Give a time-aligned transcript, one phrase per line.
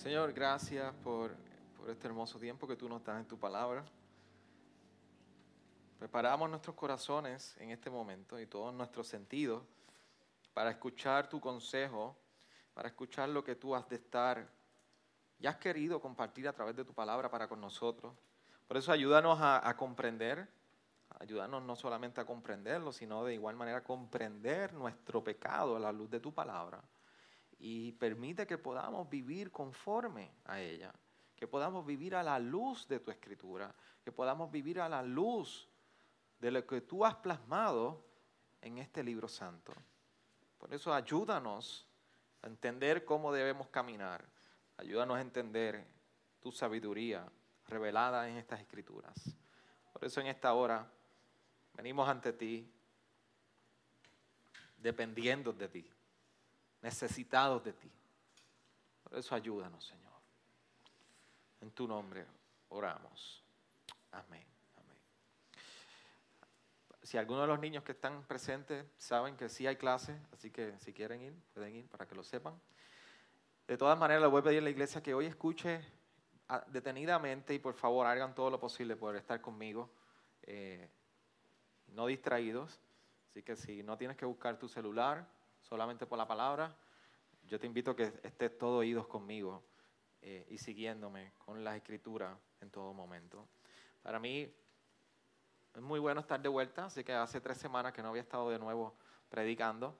[0.00, 1.34] Señor, gracias por,
[1.76, 3.84] por este hermoso tiempo que tú nos das en tu palabra.
[5.98, 9.62] Preparamos nuestros corazones en este momento y todos nuestros sentidos
[10.54, 12.16] para escuchar tu consejo,
[12.72, 14.48] para escuchar lo que tú has de estar
[15.38, 18.14] y has querido compartir a través de tu palabra para con nosotros.
[18.68, 20.48] Por eso ayúdanos a, a comprender,
[21.18, 25.92] ayúdanos no solamente a comprenderlo, sino de igual manera a comprender nuestro pecado a la
[25.92, 26.82] luz de tu palabra
[27.60, 30.92] y permite que podamos vivir conforme a ella,
[31.36, 35.68] que podamos vivir a la luz de tu escritura, que podamos vivir a la luz
[36.38, 38.02] de lo que tú has plasmado
[38.62, 39.74] en este libro santo.
[40.56, 41.86] Por eso ayúdanos
[42.40, 44.24] a entender cómo debemos caminar,
[44.78, 45.86] ayúdanos a entender
[46.40, 47.30] tu sabiduría
[47.68, 49.36] revelada en estas escrituras.
[49.92, 50.90] Por eso en esta hora
[51.74, 52.72] venimos ante ti
[54.78, 55.90] dependiendo de ti
[56.82, 57.90] necesitados de ti.
[59.02, 60.12] Por eso ayúdanos, Señor.
[61.60, 62.26] En tu nombre
[62.68, 63.44] oramos.
[64.12, 64.46] Amén.
[64.76, 64.96] Amén.
[67.02, 70.78] Si algunos de los niños que están presentes saben que sí hay clase, así que
[70.78, 72.58] si quieren ir, pueden ir para que lo sepan.
[73.66, 75.84] De todas maneras, le voy a pedir a la iglesia que hoy escuche
[76.68, 79.90] detenidamente y por favor hagan todo lo posible por estar conmigo,
[80.42, 80.88] eh,
[81.88, 82.80] no distraídos.
[83.28, 85.24] Así que si no tienes que buscar tu celular,
[85.70, 86.74] solamente por la palabra,
[87.46, 89.62] yo te invito a que estés todo oídos conmigo
[90.20, 93.46] eh, y siguiéndome con las escrituras en todo momento.
[94.02, 94.52] Para mí
[95.72, 98.50] es muy bueno estar de vuelta, así que hace tres semanas que no había estado
[98.50, 98.96] de nuevo
[99.28, 99.96] predicando,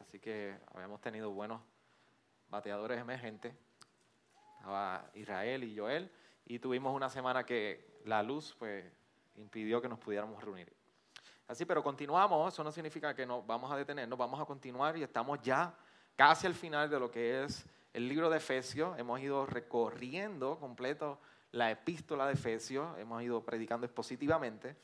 [0.00, 1.60] así que habíamos tenido buenos
[2.48, 3.54] bateadores emergentes,
[4.56, 6.10] estaba Israel y Joel,
[6.46, 8.90] y tuvimos una semana que la luz pues
[9.36, 10.72] impidió que nos pudiéramos reunir.
[11.48, 15.02] Así, pero continuamos, eso no significa que nos vamos a detenernos, vamos a continuar y
[15.02, 15.74] estamos ya
[16.16, 18.98] casi al final de lo que es el libro de Efesios.
[18.98, 21.18] Hemos ido recorriendo completo
[21.52, 24.76] la epístola de Efesios, hemos ido predicando expositivamente.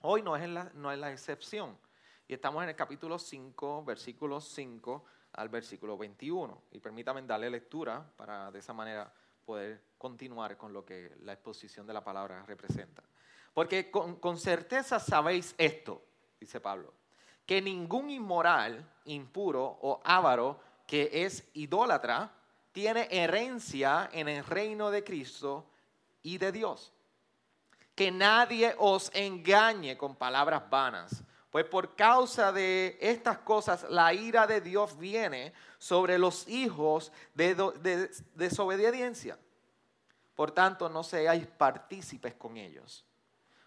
[0.00, 1.78] Hoy no es, la, no es la excepción.
[2.26, 5.04] Y estamos en el capítulo 5, versículo 5
[5.34, 6.62] al versículo 21.
[6.72, 9.12] Y permítanme darle lectura para de esa manera
[9.44, 13.02] poder continuar con lo que la exposición de la palabra representa.
[13.54, 16.02] Porque con, certeza sabéis esto,
[16.40, 16.94] dice Pablo,
[17.44, 22.32] que ningún inmoral, impuro o avaro que es idólatra
[22.72, 25.66] tiene herencia en el reino de Cristo
[26.22, 26.92] y de Dios.
[27.94, 34.46] Que nadie os engañe con palabras vanas, pues por causa de estas cosas la ira
[34.46, 39.38] de Dios viene sobre los hijos de, de desobediencia.
[40.34, 43.04] Por tanto, no seáis partícipes con ellos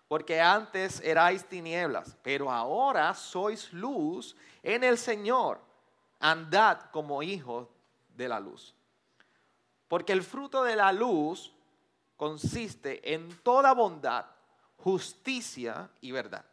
[0.08, 5.60] porque antes erais tinieblas, pero ahora sois luz en el Señor.
[6.20, 7.68] Andad como hijos
[8.16, 8.76] de la luz.
[9.88, 11.54] Porque el fruto de la luz
[12.18, 14.26] consiste en toda bondad,
[14.78, 16.46] justicia y verdad,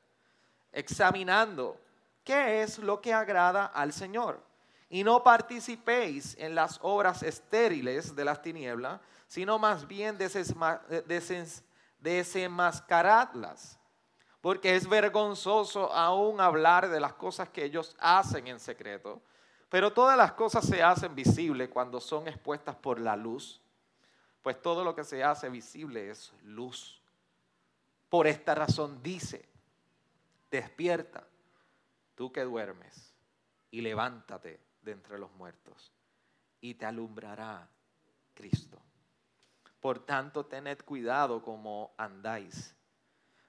[0.73, 1.79] examinando
[2.25, 4.43] qué es lo que agrada al Señor.
[4.89, 10.83] Y no participéis en las obras estériles de las tinieblas, sino más bien desesma
[12.03, 13.79] desenmascaradlas,
[14.41, 19.23] porque es vergonzoso aún hablar de las cosas que ellos hacen en secreto,
[19.69, 23.63] pero todas las cosas se hacen visibles cuando son expuestas por la luz,
[24.43, 27.01] pues todo lo que se hace visible es luz.
[28.11, 29.49] Por esta razón dice,
[30.51, 31.25] despierta,
[32.17, 33.15] tú que duermes,
[33.71, 35.93] y levántate de entre los muertos,
[36.61, 37.69] y te alumbrará
[38.34, 38.79] Cristo.
[39.82, 42.72] Por tanto, tened cuidado como andáis,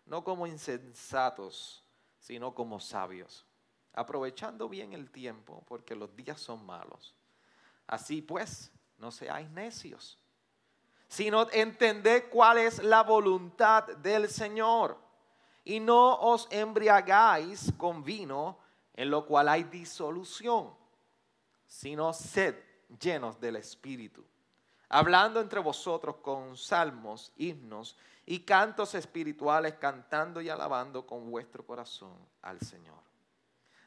[0.04, 1.86] no como insensatos,
[2.18, 3.46] sino como sabios,
[3.94, 7.16] aprovechando bien el tiempo, porque los días son malos.
[7.86, 10.18] Así pues, no seáis necios,
[11.08, 14.98] sino entended cuál es la voluntad del Señor.
[15.64, 18.58] Y no os embriagáis con vino,
[18.96, 20.76] en lo cual hay disolución,
[21.68, 22.56] sino sed
[23.00, 24.26] llenos del Espíritu
[24.94, 27.98] hablando entre vosotros con salmos, himnos
[28.28, 33.02] y cantos espirituales, cantando y alabando con vuestro corazón al Señor.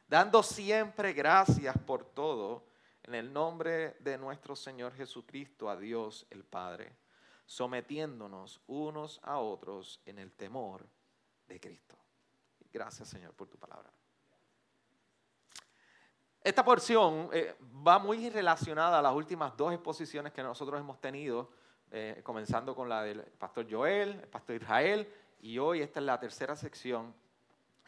[0.08, 2.64] Dando siempre gracias por todo
[3.04, 6.92] en el nombre de nuestro Señor Jesucristo a Dios el Padre,
[7.46, 10.84] sometiéndonos unos a otros en el temor
[11.46, 11.96] de Cristo.
[12.72, 13.95] Gracias Señor por tu palabra.
[16.46, 21.50] Esta porción eh, va muy relacionada a las últimas dos exposiciones que nosotros hemos tenido,
[21.90, 26.20] eh, comenzando con la del pastor Joel, el pastor Israel, y hoy esta es la
[26.20, 27.12] tercera sección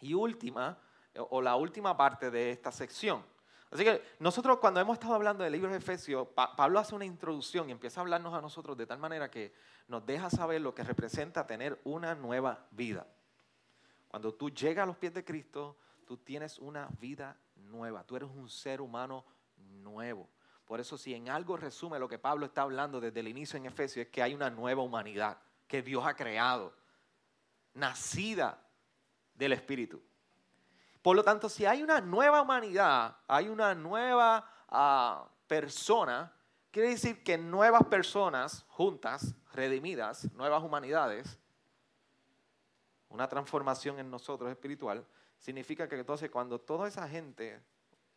[0.01, 0.77] y última,
[1.15, 3.25] eh, o la última parte de esta sección.
[3.71, 7.69] Así que nosotros cuando hemos estado hablando del libro de Efesios, Pablo hace una introducción
[7.69, 9.55] y empieza a hablarnos a nosotros de tal manera que
[9.87, 13.07] nos deja saber lo que representa tener una nueva vida.
[14.09, 18.29] Cuando tú llegas a los pies de Cristo, tú tienes una vida nueva, tú eres
[18.29, 19.25] un ser humano
[19.57, 20.29] nuevo.
[20.65, 23.67] Por eso si en algo resume lo que Pablo está hablando desde el inicio en
[23.67, 26.75] Efesios es que hay una nueva humanidad que Dios ha creado,
[27.75, 28.61] nacida
[29.35, 30.03] del Espíritu.
[31.01, 36.33] Por lo tanto, si hay una nueva humanidad, hay una nueva ah, persona,
[36.71, 41.39] quiere decir que nuevas personas juntas, redimidas, nuevas humanidades,
[43.09, 45.07] una transformación en nosotros espiritual,
[45.38, 47.61] significa que entonces cuando toda esa gente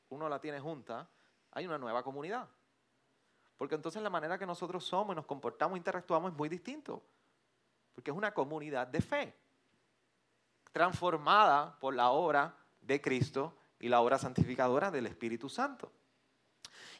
[0.09, 1.07] uno la tiene junta,
[1.51, 2.47] hay una nueva comunidad.
[3.57, 7.01] Porque entonces la manera que nosotros somos, nos comportamos, interactuamos es muy distinto.
[7.94, 9.35] Porque es una comunidad de fe,
[10.71, 15.91] transformada por la obra de Cristo y la obra santificadora del Espíritu Santo.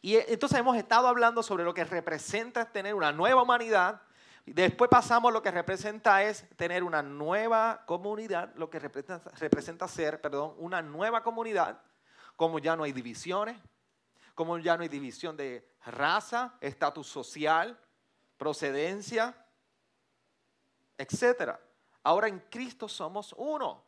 [0.02, 4.02] Y entonces hemos estado hablando sobre lo que representa tener una nueva humanidad.
[4.44, 10.20] Después pasamos lo que representa es tener una nueva comunidad, lo que representa, representa ser,
[10.20, 11.80] perdón, una nueva comunidad,
[12.34, 13.56] como ya no hay divisiones,
[14.34, 17.78] como ya no hay división de raza, estatus social,
[18.36, 19.34] procedencia,
[20.98, 21.52] etc.
[22.02, 23.84] Ahora en Cristo somos uno.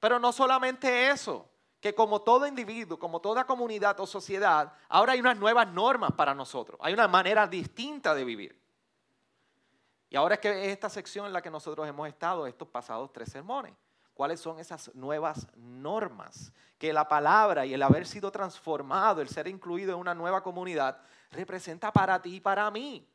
[0.00, 1.48] Pero no solamente eso,
[1.80, 6.34] que como todo individuo, como toda comunidad o sociedad, ahora hay unas nuevas normas para
[6.34, 8.63] nosotros, hay una manera distinta de vivir.
[10.10, 13.30] Y ahora es que esta sección en la que nosotros hemos estado estos pasados tres
[13.30, 13.74] sermones.
[14.14, 19.48] ¿Cuáles son esas nuevas normas que la palabra y el haber sido transformado, el ser
[19.48, 20.98] incluido en una nueva comunidad,
[21.32, 23.08] representa para ti y para mí?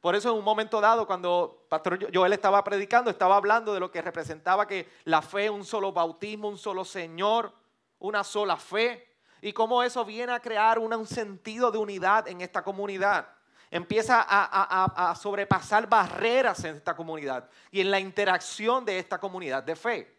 [0.00, 3.90] Por eso en un momento dado, cuando Pastor Joel estaba predicando, estaba hablando de lo
[3.90, 7.52] que representaba que la fe, un solo bautismo, un solo Señor,
[7.98, 12.62] una sola fe, y cómo eso viene a crear un sentido de unidad en esta
[12.62, 13.28] comunidad.
[13.70, 19.62] Empieza a, a sobrepasar barreras en esta comunidad y en la interacción de esta comunidad
[19.62, 20.16] de fe.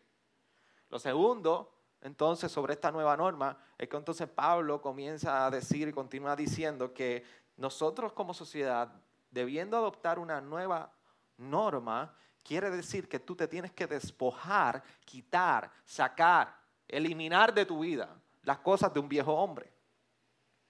[0.89, 5.93] Lo segundo, entonces, sobre esta nueva norma, es que entonces Pablo comienza a decir y
[5.93, 7.23] continúa diciendo que
[7.57, 8.91] nosotros como sociedad
[9.31, 10.91] debiendo adoptar una nueva
[11.37, 16.55] norma, quiere decir que tú te tienes que despojar, quitar, sacar,
[16.87, 19.71] eliminar de tu vida las cosas de un viejo hombre.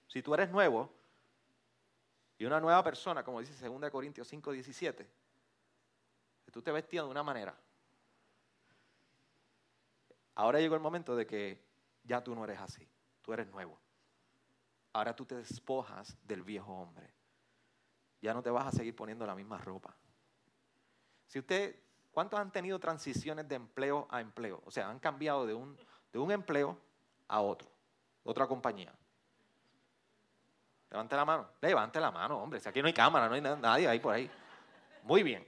[0.08, 0.92] Si tú eres nuevo
[2.38, 5.10] y una nueva persona, como dice 2 Corintios 5, 17,
[6.44, 7.54] que tú te vestías de una manera.
[10.36, 11.60] Ahora llegó el momento de que
[12.04, 12.88] ya tú no eres así,
[13.22, 13.78] tú eres nuevo.
[14.92, 17.18] Ahora tú te despojas del viejo hombre
[18.20, 19.94] ya no te vas a seguir poniendo la misma ropa.
[21.26, 21.76] Si usted,
[22.10, 24.62] ¿cuántos han tenido transiciones de empleo a empleo?
[24.64, 25.76] O sea, han cambiado de un,
[26.12, 26.78] de un empleo
[27.28, 27.70] a otro,
[28.24, 28.92] otra compañía.
[30.90, 31.48] Levante la mano.
[31.60, 32.60] Levante la mano, hombre.
[32.60, 34.30] Si aquí no hay cámara, no hay nadie ahí por ahí.
[35.02, 35.46] Muy bien.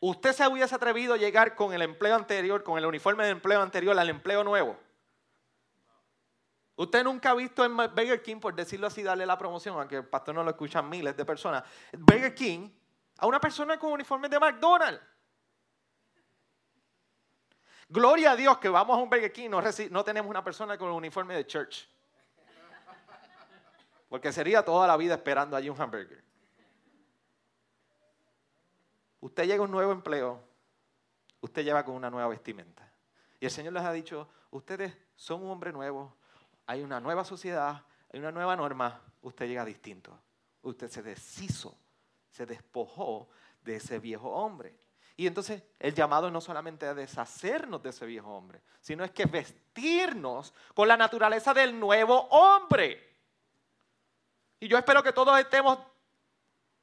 [0.00, 3.62] ¿Usted se hubiese atrevido a llegar con el empleo anterior, con el uniforme de empleo
[3.62, 4.78] anterior al empleo nuevo?
[6.76, 10.04] Usted nunca ha visto en Burger King, por decirlo así, darle la promoción, aunque el
[10.04, 11.62] pastor no lo escuchan miles de personas.
[11.92, 12.68] Burger King
[13.18, 15.00] a una persona con uniforme de McDonald's.
[17.88, 20.88] Gloria a Dios que vamos a un Burger King, no, no tenemos una persona con
[20.88, 21.88] un uniforme de church.
[24.08, 26.22] Porque sería toda la vida esperando allí un hamburger.
[29.20, 30.40] Usted llega a un nuevo empleo,
[31.40, 32.86] usted lleva con una nueva vestimenta.
[33.40, 36.14] Y el Señor les ha dicho, ustedes son un hombre nuevo,
[36.66, 40.18] hay una nueva sociedad, hay una nueva norma, usted llega distinto.
[40.62, 41.76] Usted se deshizo,
[42.30, 43.28] se despojó
[43.62, 44.74] de ese viejo hombre.
[45.16, 49.26] Y entonces el llamado no solamente a deshacernos de ese viejo hombre, sino es que
[49.26, 53.13] vestirnos con la naturaleza del nuevo hombre.
[54.64, 55.78] Y yo espero que todos estemos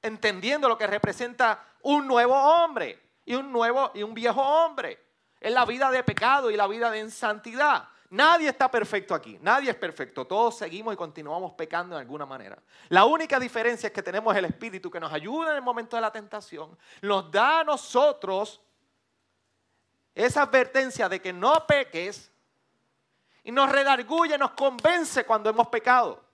[0.03, 5.03] entendiendo lo que representa un nuevo hombre y un nuevo y un viejo hombre.
[5.39, 7.89] Es la vida de pecado y la vida de insantidad.
[8.11, 12.61] Nadie está perfecto aquí, nadie es perfecto, todos seguimos y continuamos pecando en alguna manera.
[12.89, 16.01] La única diferencia es que tenemos el Espíritu que nos ayuda en el momento de
[16.01, 18.61] la tentación, nos da a nosotros
[20.13, 22.31] esa advertencia de que no peques
[23.43, 26.30] y nos redarguye, nos convence cuando hemos pecado.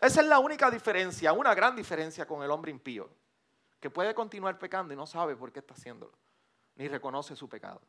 [0.00, 3.10] Esa es la única diferencia, una gran diferencia con el hombre impío,
[3.78, 6.12] que puede continuar pecando y no sabe por qué está haciéndolo,
[6.76, 7.82] ni reconoce su pecado.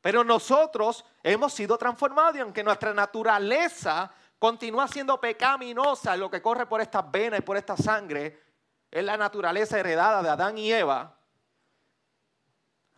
[0.00, 6.66] Pero nosotros hemos sido transformados y aunque nuestra naturaleza continúa siendo pecaminosa, lo que corre
[6.66, 8.42] por estas venas y por esta sangre,
[8.90, 11.18] es la naturaleza heredada de Adán y Eva,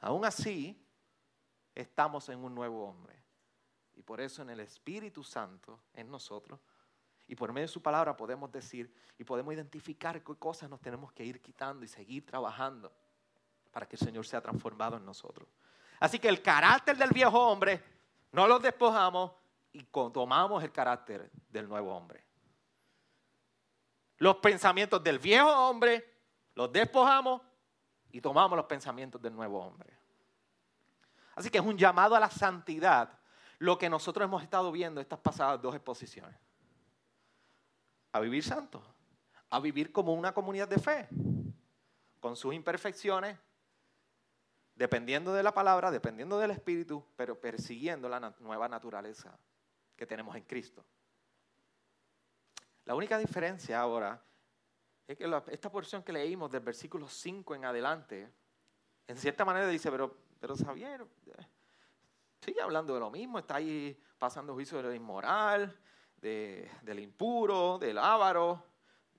[0.01, 0.81] aún así
[1.75, 3.21] estamos en un nuevo hombre.
[3.95, 6.61] Y por eso en el Espíritu Santo, en nosotros,
[7.31, 11.13] y por medio de su palabra podemos decir y podemos identificar qué cosas nos tenemos
[11.13, 12.93] que ir quitando y seguir trabajando
[13.71, 15.49] para que el Señor sea transformado en nosotros.
[16.01, 17.85] Así que el carácter del viejo hombre
[18.33, 19.31] no lo despojamos
[19.73, 22.25] y tomamos el carácter del nuevo hombre.
[24.19, 26.05] Los pensamientos del viejo hombre
[26.57, 27.43] los despojamos
[28.11, 29.97] y tomamos los pensamientos del nuevo hombre.
[31.37, 33.21] Así que es un llamado a la santidad
[33.61, 36.35] lo que nosotros hemos estado viendo estas pasadas dos exposiciones.
[38.13, 38.83] A vivir santo,
[39.51, 41.09] a vivir como una comunidad de fe,
[42.21, 43.39] con sus imperfecciones,
[44.75, 49.39] dependiendo de la palabra, dependiendo del Espíritu, pero persiguiendo la nueva naturaleza
[49.97, 50.85] que tenemos en Cristo.
[52.85, 54.21] La única diferencia ahora
[55.07, 58.33] es que esta porción que leímos del versículo 5 en adelante,
[59.07, 61.07] en cierta manera dice, pero, pero Xavier,
[62.41, 65.79] sigue hablando de lo mismo, está ahí pasando juicio del inmoral,
[66.21, 68.65] del impuro, del avaro,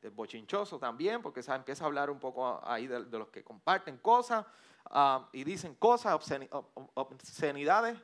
[0.02, 4.46] del bochinchoso también, porque empieza a hablar un poco ahí de, los que comparten cosas
[4.86, 6.20] ah, y dicen cosas,
[6.94, 7.98] obscenidades.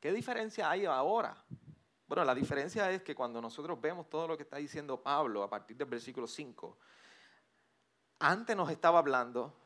[0.00, 1.36] ¿Qué diferencia hay ahora?
[2.06, 5.48] Bueno, la diferencia es que cuando nosotros vemos todo lo que está diciendo Pablo a
[5.48, 6.76] partir del versículo 5,
[8.18, 9.61] antes nos estaba hablando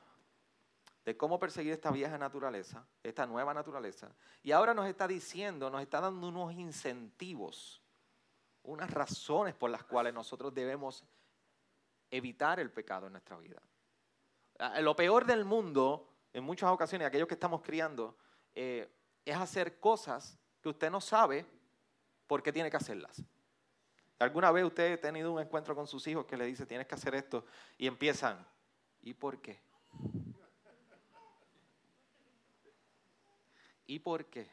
[1.06, 4.10] de cómo perseguir esta vieja naturaleza, esta nueva naturaleza,
[4.42, 7.80] y ahora nos está diciendo, nos está dando unos incentivos,
[8.64, 11.04] unas razones por las cuales nosotros debemos
[12.10, 13.62] evitar el pecado en nuestra vida.
[14.58, 18.18] Ah, lo peor del mundo, en muchas ocasiones, aquellos que estamos criando,
[18.52, 18.92] eh,
[19.24, 21.46] es hacer cosas que usted no sabe
[22.26, 23.22] por qué tiene que hacerlas.
[24.18, 26.96] ¿Alguna vez usted ha tenido un encuentro con sus hijos que le dice, tienes que
[26.96, 27.44] hacer esto?
[27.78, 28.44] Y empiezan,
[29.02, 29.60] ¿y por qué?
[33.86, 34.50] ¿Y por qué?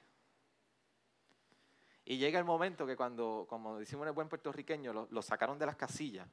[2.05, 5.65] Y llega el momento que cuando, como decimos en el buen puertorriqueño, lo, sacaron de
[5.65, 6.27] las casillas.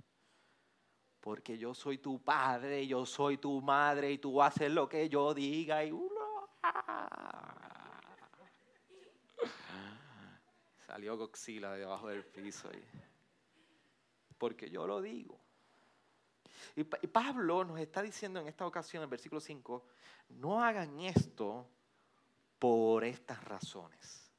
[1.21, 5.33] Porque yo soy tu padre, yo soy tu madre y tú haces lo que yo
[5.33, 5.93] diga y...
[10.87, 12.69] Salió Goxila de debajo del piso.
[14.39, 15.39] porque yo lo digo.
[16.75, 19.87] Y, Pablo nos está diciendo en esta ocasión, en el versículo 5,
[20.31, 21.69] no hagan esto
[22.61, 24.31] por estas razones.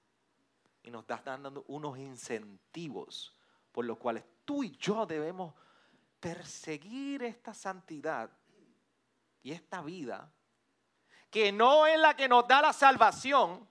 [0.84, 3.36] Y nos está dando unos incentivos
[3.72, 5.54] por los cuales tú y yo debemos
[6.20, 8.30] perseguir esta santidad
[9.44, 10.32] y esta vida,
[11.32, 13.68] que no es la que nos da la salvación,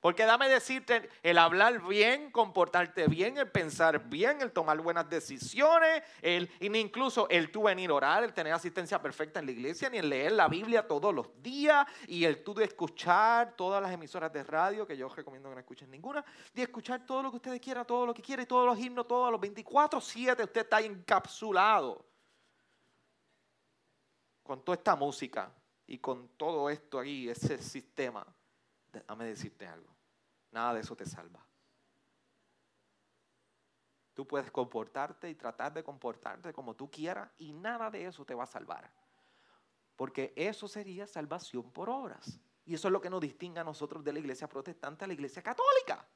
[0.00, 6.02] porque dame decirte, el hablar bien, comportarte bien, el pensar bien, el tomar buenas decisiones,
[6.22, 9.98] el, incluso el tú venir a orar, el tener asistencia perfecta en la iglesia, ni
[9.98, 14.32] el leer la Biblia todos los días, y el tú de escuchar todas las emisoras
[14.32, 17.60] de radio, que yo recomiendo que no escuchen ninguna, de escuchar todo lo que ustedes
[17.60, 22.06] quieran, todo lo que quieran, todos los himnos, todos los 24-7, usted está encapsulado
[24.42, 25.52] con toda esta música
[25.86, 28.26] y con todo esto ahí, ese sistema.
[28.92, 29.94] Déjame decirte algo.
[30.50, 31.44] Nada de eso te salva.
[34.14, 38.34] Tú puedes comportarte y tratar de comportarte como tú quieras y nada de eso te
[38.34, 38.90] va a salvar.
[39.96, 42.40] Porque eso sería salvación por obras.
[42.66, 45.14] Y eso es lo que nos distingue a nosotros de la iglesia protestante a la
[45.14, 46.06] iglesia católica.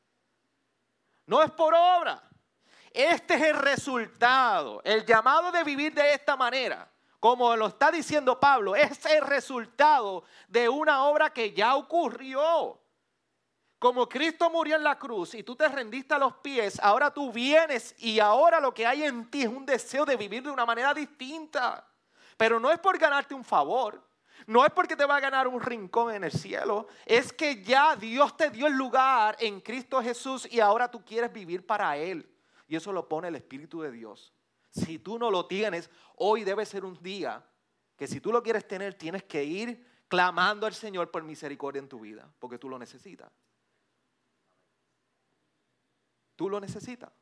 [1.27, 2.29] No es por obra.
[2.91, 6.91] Este es el resultado, el llamado de vivir de esta manera
[7.25, 12.79] como lo está diciendo Pablo, es el resultado de una obra que ya ocurrió.
[13.79, 17.33] Como Cristo murió en la cruz y tú te rendiste a los pies, ahora tú
[17.33, 20.67] vienes y ahora lo que hay en ti es un deseo de vivir de una
[20.67, 21.89] manera distinta.
[22.37, 24.07] Pero no es por ganarte un favor,
[24.47, 27.97] no es porque te va a ganar un rincón en el cielo, es que ya
[27.97, 32.31] Dios te dio el lugar en Cristo Jesús y ahora tú quieres vivir para Él.
[32.69, 34.34] Y eso lo pone el Espíritu de Dios.
[34.75, 37.45] Si tú no lo tienes, hoy debe ser un día
[37.97, 41.89] que si tú lo quieres tener, tienes que ir clamando al Señor por misericordia en
[41.89, 43.31] tu vida, porque tú lo necesitas.
[46.35, 47.13] Tú lo necesitas.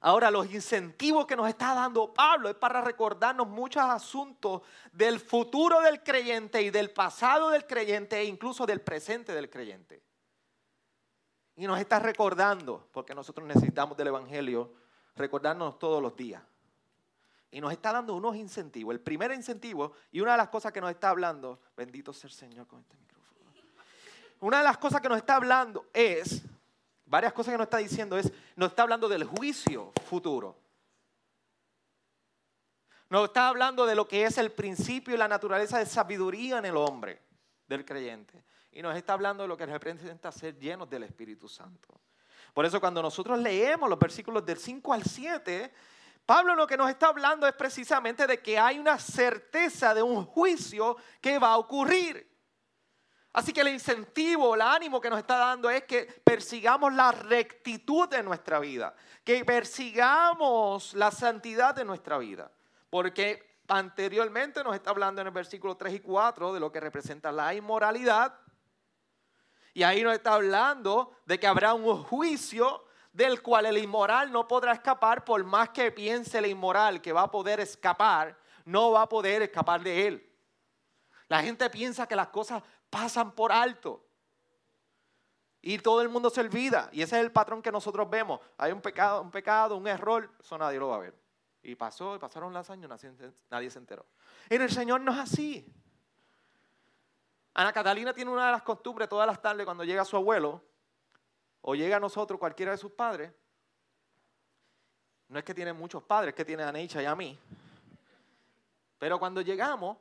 [0.00, 5.80] Ahora, los incentivos que nos está dando Pablo es para recordarnos muchos asuntos del futuro
[5.80, 10.02] del creyente y del pasado del creyente e incluso del presente del creyente.
[11.54, 14.72] Y nos está recordando, porque nosotros necesitamos del Evangelio,
[15.16, 16.42] recordarnos todos los días.
[17.50, 18.94] Y nos está dando unos incentivos.
[18.94, 22.34] El primer incentivo, y una de las cosas que nos está hablando, bendito sea el
[22.34, 23.12] Señor con este micrófono.
[24.40, 26.42] Una de las cosas que nos está hablando es,
[27.04, 30.56] varias cosas que nos está diciendo es, nos está hablando del juicio futuro.
[33.10, 36.64] Nos está hablando de lo que es el principio y la naturaleza de sabiduría en
[36.64, 37.20] el hombre
[37.68, 38.42] del creyente.
[38.72, 42.00] Y nos está hablando de lo que representa ser llenos del Espíritu Santo.
[42.52, 45.72] Por eso cuando nosotros leemos los versículos del 5 al 7,
[46.26, 50.24] Pablo lo que nos está hablando es precisamente de que hay una certeza de un
[50.24, 52.30] juicio que va a ocurrir.
[53.32, 58.06] Así que el incentivo, el ánimo que nos está dando es que persigamos la rectitud
[58.08, 58.94] de nuestra vida,
[59.24, 62.52] que persigamos la santidad de nuestra vida.
[62.90, 67.32] Porque anteriormente nos está hablando en el versículo 3 y 4 de lo que representa
[67.32, 68.38] la inmoralidad.
[69.74, 74.48] Y ahí nos está hablando de que habrá un juicio del cual el inmoral no
[74.48, 79.02] podrá escapar por más que piense el inmoral que va a poder escapar, no va
[79.02, 80.30] a poder escapar de él.
[81.28, 84.04] La gente piensa que las cosas pasan por alto.
[85.62, 86.90] Y todo el mundo se olvida.
[86.92, 88.40] Y ese es el patrón que nosotros vemos.
[88.58, 91.14] Hay un pecado, un pecado, un error, eso nadie lo va a ver.
[91.62, 92.90] Y pasó, y pasaron los años,
[93.48, 94.04] nadie se enteró.
[94.50, 95.64] En el Señor no es así.
[97.54, 100.62] Ana Catalina tiene una de las costumbres todas las tardes cuando llega su abuelo,
[101.60, 103.32] o llega a nosotros cualquiera de sus padres.
[105.28, 107.38] No es que tiene muchos padres, es que tiene a Neicha y a mí.
[108.98, 109.98] Pero cuando llegamos,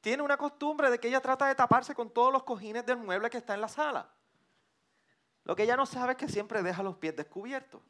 [0.00, 3.30] tiene una costumbre de que ella trata de taparse con todos los cojines del mueble
[3.30, 4.10] que está en la sala.
[5.44, 7.80] Lo que ella no sabe es que siempre deja los pies descubiertos.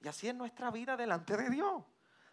[0.00, 1.84] Y así es nuestra vida delante de Dios.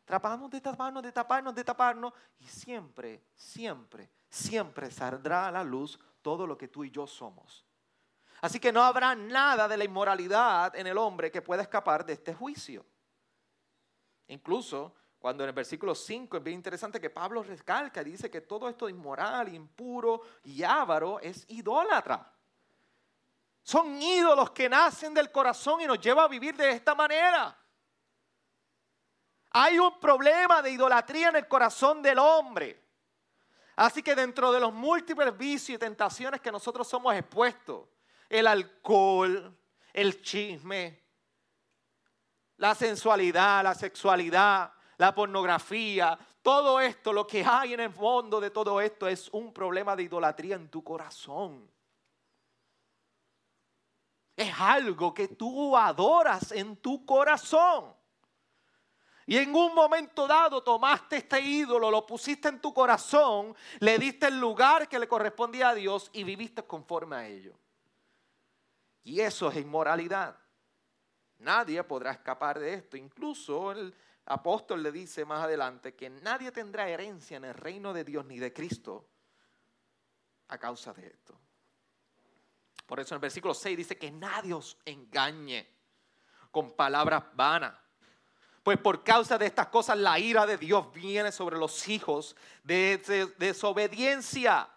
[0.05, 2.13] Tratamos de taparnos, de taparnos, de taparnos.
[2.39, 7.65] Y siempre, siempre, siempre saldrá a la luz todo lo que tú y yo somos.
[8.41, 12.13] Así que no habrá nada de la inmoralidad en el hombre que pueda escapar de
[12.13, 12.85] este juicio.
[14.27, 18.41] Incluso cuando en el versículo 5 es bien interesante que Pablo recalca y dice que
[18.41, 22.31] todo esto inmoral, impuro y ávaro es idólatra.
[23.63, 27.57] Son ídolos que nacen del corazón y nos lleva a vivir de esta manera.
[29.51, 32.84] Hay un problema de idolatría en el corazón del hombre.
[33.75, 37.87] Así que dentro de los múltiples vicios y tentaciones que nosotros somos expuestos,
[38.29, 39.55] el alcohol,
[39.91, 41.03] el chisme,
[42.57, 48.49] la sensualidad, la sexualidad, la pornografía, todo esto, lo que hay en el fondo de
[48.49, 51.69] todo esto es un problema de idolatría en tu corazón.
[54.37, 57.95] Es algo que tú adoras en tu corazón.
[59.27, 64.27] Y en un momento dado tomaste este ídolo, lo pusiste en tu corazón, le diste
[64.27, 67.57] el lugar que le correspondía a Dios y viviste conforme a ello.
[69.03, 70.37] Y eso es inmoralidad.
[71.39, 72.97] Nadie podrá escapar de esto.
[72.97, 73.93] Incluso el
[74.25, 78.39] apóstol le dice más adelante que nadie tendrá herencia en el reino de Dios ni
[78.39, 79.09] de Cristo
[80.47, 81.39] a causa de esto.
[82.85, 85.67] Por eso en el versículo 6 dice que nadie os engañe
[86.51, 87.84] con palabras vanas.
[88.65, 93.31] Pues por causa de estas cosas la ira de Dios viene sobre los hijos de,
[93.37, 94.67] desobediencia.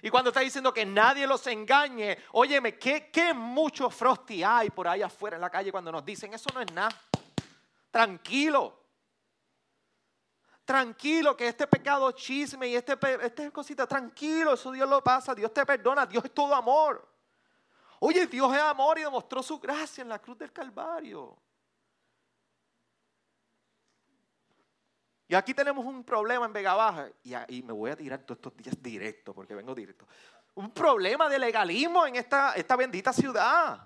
[0.00, 4.88] Y cuando está diciendo que nadie los engañe, óyeme, ¿qué, qué mucho frosty hay por
[4.88, 6.98] ahí afuera en la calle cuando nos dicen, eso no es nada.
[7.90, 8.82] Tranquilo.
[10.64, 15.52] Tranquilo, que este pecado chisme y este, este cosita, tranquilo, eso Dios lo pasa, Dios
[15.52, 17.06] te perdona, Dios es todo amor.
[17.98, 21.36] Oye, Dios es amor y demostró su gracia en la cruz del Calvario.
[25.30, 28.56] Y aquí tenemos un problema en Vega Baja, y me voy a tirar todos estos
[28.56, 30.04] días directo, porque vengo directo.
[30.56, 33.80] Un problema de legalismo en esta, esta bendita ciudad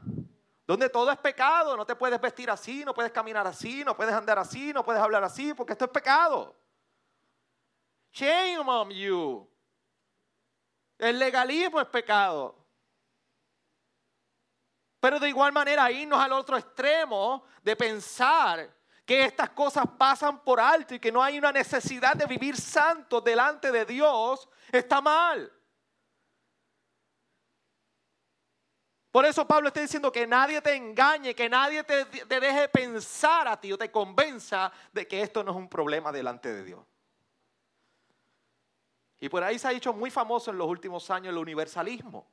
[0.66, 4.14] donde todo es pecado, no te puedes vestir así, no puedes caminar así, no puedes
[4.14, 6.56] andar así, no puedes hablar así, porque esto es pecado.
[8.10, 9.46] Shame on you.
[10.96, 12.56] El legalismo es pecado.
[14.98, 20.58] Pero de igual manera irnos al otro extremo de pensar que estas cosas pasan por
[20.58, 25.52] alto y que no hay una necesidad de vivir santo delante de Dios, está mal.
[29.10, 33.60] Por eso Pablo está diciendo que nadie te engañe, que nadie te, deje pensar a
[33.60, 36.84] ti o te convenza de que esto no es un problema delante de Dios.
[39.20, 42.26] Y por ahí se ha dicho muy famoso en los últimos años el universalismo.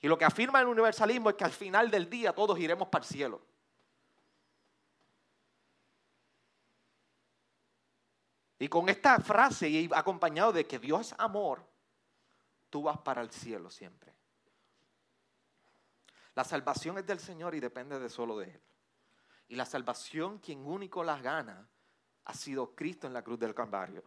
[0.00, 3.02] Y lo que afirma el universalismo es que al final del día todos iremos para
[3.02, 3.42] el cielo.
[8.58, 11.66] Y con esta frase y acompañado de que Dios es amor,
[12.70, 14.14] tú vas para el cielo siempre.
[16.34, 18.62] La salvación es del Señor y depende de solo de Él.
[19.48, 21.68] Y la salvación, quien único la gana,
[22.24, 24.02] ha sido Cristo en la cruz del Calvario.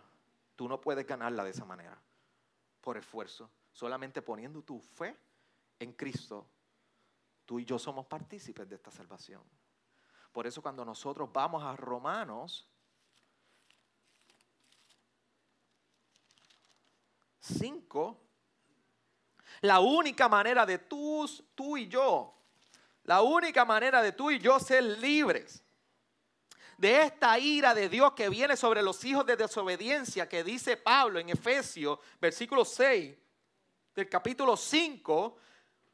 [0.56, 2.00] Tú no puedes ganarla de esa manera,
[2.82, 3.50] por esfuerzo.
[3.72, 5.18] Solamente poniendo tu fe
[5.80, 6.48] en Cristo,
[7.46, 9.42] tú y yo somos partícipes de esta salvación.
[10.32, 12.69] Por eso cuando nosotros vamos a Romanos
[17.50, 18.22] 5,
[19.62, 22.34] la única manera de tú, tú y yo,
[23.04, 25.64] la única manera de tú y yo ser libres
[26.80, 31.20] de esta ira de Dios que viene sobre los hijos de desobediencia que dice Pablo
[31.20, 33.18] en Efesios, versículo 6
[33.94, 35.38] del capítulo 5,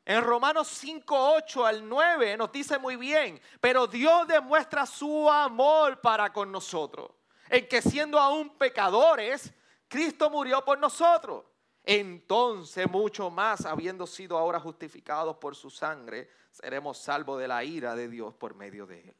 [0.05, 5.99] en Romanos 5, 8 al 9 nos dice muy bien, pero Dios demuestra su amor
[6.01, 7.09] para con nosotros,
[7.49, 9.51] en que siendo aún pecadores,
[9.87, 11.45] Cristo murió por nosotros.
[11.83, 17.95] Entonces, mucho más, habiendo sido ahora justificados por su sangre, seremos salvos de la ira
[17.95, 19.15] de Dios por medio de él.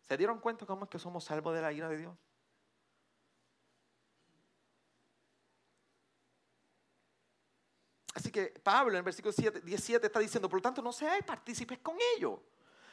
[0.00, 2.16] ¿Se dieron cuenta cómo es que somos salvos de la ira de Dios?
[8.14, 11.78] Así que Pablo en el versículo 17 está diciendo, por lo tanto, no seáis partícipes
[11.78, 12.38] con ellos.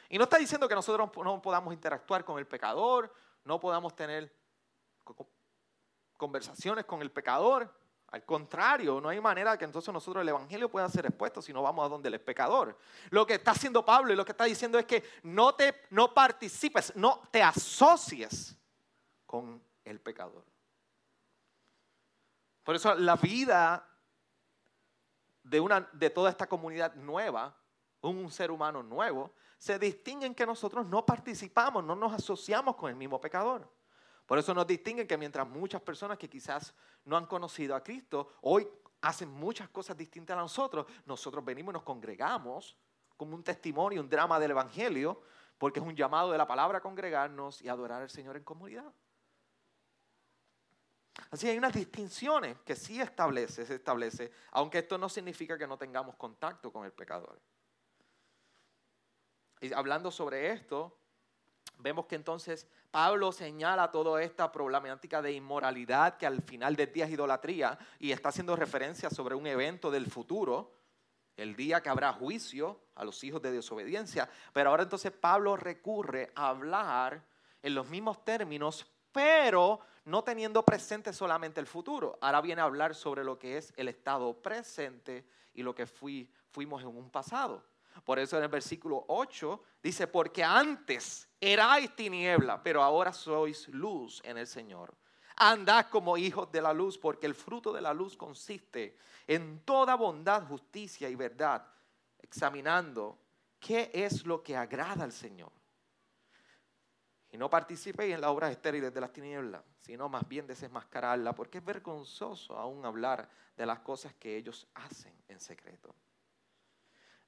[0.08, 3.12] Y no está diciendo que nosotros no podamos interactuar con el pecador,
[3.44, 4.34] no podamos tener
[6.20, 7.74] conversaciones con el pecador.
[8.08, 11.62] Al contrario, no hay manera que entonces nosotros el Evangelio pueda ser expuesto si no
[11.62, 12.76] vamos a donde el pecador.
[13.08, 16.12] Lo que está haciendo Pablo y lo que está diciendo es que no te no
[16.12, 18.54] participes, no te asocies
[19.24, 20.44] con el pecador.
[22.64, 23.88] Por eso la vida
[25.42, 27.56] de, una, de toda esta comunidad nueva,
[28.02, 32.90] un ser humano nuevo, se distingue en que nosotros no participamos, no nos asociamos con
[32.90, 33.79] el mismo pecador.
[34.30, 36.72] Por eso nos distingue que mientras muchas personas que quizás
[37.04, 38.64] no han conocido a Cristo, hoy
[39.00, 42.76] hacen muchas cosas distintas a nosotros, nosotros venimos y nos congregamos
[43.16, 45.20] como un testimonio, un drama del Evangelio,
[45.58, 48.94] porque es un llamado de la palabra a congregarnos y adorar al Señor en comunidad.
[51.32, 55.76] Así hay unas distinciones que sí establece, se establece, aunque esto no significa que no
[55.76, 57.40] tengamos contacto con el pecador.
[59.60, 60.99] Y hablando sobre esto,
[61.82, 67.06] vemos que entonces Pablo señala toda esta problemática de inmoralidad que al final del día
[67.06, 70.74] es idolatría y está haciendo referencia sobre un evento del futuro,
[71.36, 74.28] el día que habrá juicio a los hijos de desobediencia.
[74.52, 77.24] Pero ahora entonces Pablo recurre a hablar
[77.62, 82.18] en los mismos términos, pero no teniendo presente solamente el futuro.
[82.20, 86.82] Ahora viene a hablar sobre lo que es el estado presente y lo que fuimos
[86.82, 87.69] en un pasado.
[88.04, 94.20] Por eso en el versículo 8 dice, porque antes erais tiniebla, pero ahora sois luz
[94.24, 94.94] en el Señor.
[95.36, 99.94] Andad como hijos de la luz, porque el fruto de la luz consiste en toda
[99.94, 101.66] bondad, justicia y verdad,
[102.18, 103.18] examinando
[103.58, 105.52] qué es lo que agrada al Señor.
[107.32, 111.58] Y no participéis en las obras estériles de las tinieblas, sino más bien desesmascararla, porque
[111.58, 115.94] es vergonzoso aún hablar de las cosas que ellos hacen en secreto.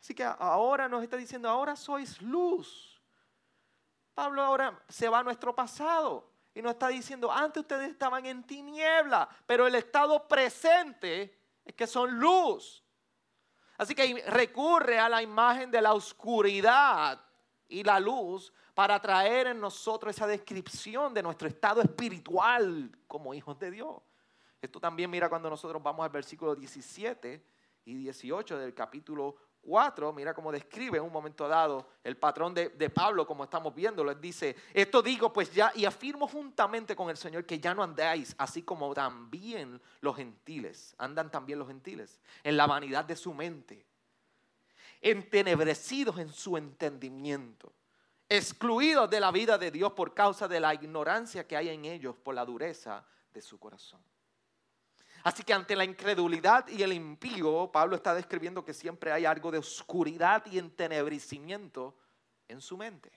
[0.03, 3.01] Así que ahora nos está diciendo, ahora sois luz.
[4.15, 8.43] Pablo ahora se va a nuestro pasado y nos está diciendo, antes ustedes estaban en
[8.43, 12.83] tiniebla, pero el estado presente es que son luz.
[13.79, 17.25] Así que recurre a la imagen de la oscuridad
[17.69, 23.57] y la luz para traer en nosotros esa descripción de nuestro estado espiritual como hijos
[23.61, 24.03] de Dios.
[24.61, 27.47] Esto también mira cuando nosotros vamos al versículo 17
[27.85, 32.91] y 18 del capítulo 4, mira cómo describe en un momento dado el patrón de,
[32.91, 34.05] Pablo, como estamos viendo.
[34.05, 37.83] Les dice, esto digo pues ya y afirmo juntamente con el Señor que ya no
[37.83, 43.33] andáis así como también los gentiles, andan también los gentiles, en la vanidad de su
[43.33, 43.87] mente,
[45.01, 47.73] entenebrecidos en su entendimiento,
[48.29, 52.17] excluidos de la vida de Dios por causa de la ignorancia que hay en ellos
[52.17, 54.01] por la dureza de su corazón.
[55.25, 59.51] Así que ante la incredulidad y el impío, Pablo está describiendo que siempre hay algo
[59.51, 61.97] de oscuridad y entenebrecimiento
[62.49, 63.13] en su mente.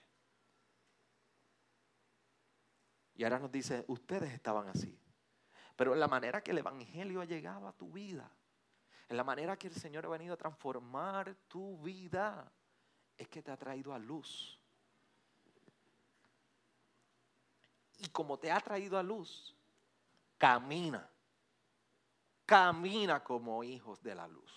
[3.16, 4.96] Y ahora nos dice, ustedes estaban así.
[5.74, 8.30] Pero en la manera que el Evangelio ha llegado a tu vida,
[9.08, 12.50] en la manera que el Señor ha venido a transformar tu vida,
[13.16, 14.60] es que te ha traído a luz.
[17.98, 19.56] Y como te ha traído a luz,
[20.38, 21.08] camina
[22.46, 24.52] camina como hijos de la luz.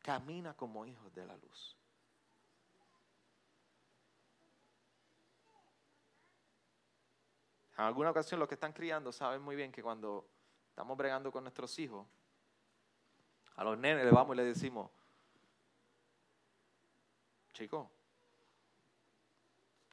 [0.00, 1.76] Camina como hijos de la luz.
[7.76, 10.26] En alguna ocasión los que están criando saben muy bien que cuando
[10.70, 12.06] estamos bregando con nuestros hijos,
[13.54, 14.90] a los nenes le vamos y le decimos,
[17.52, 17.88] chicos,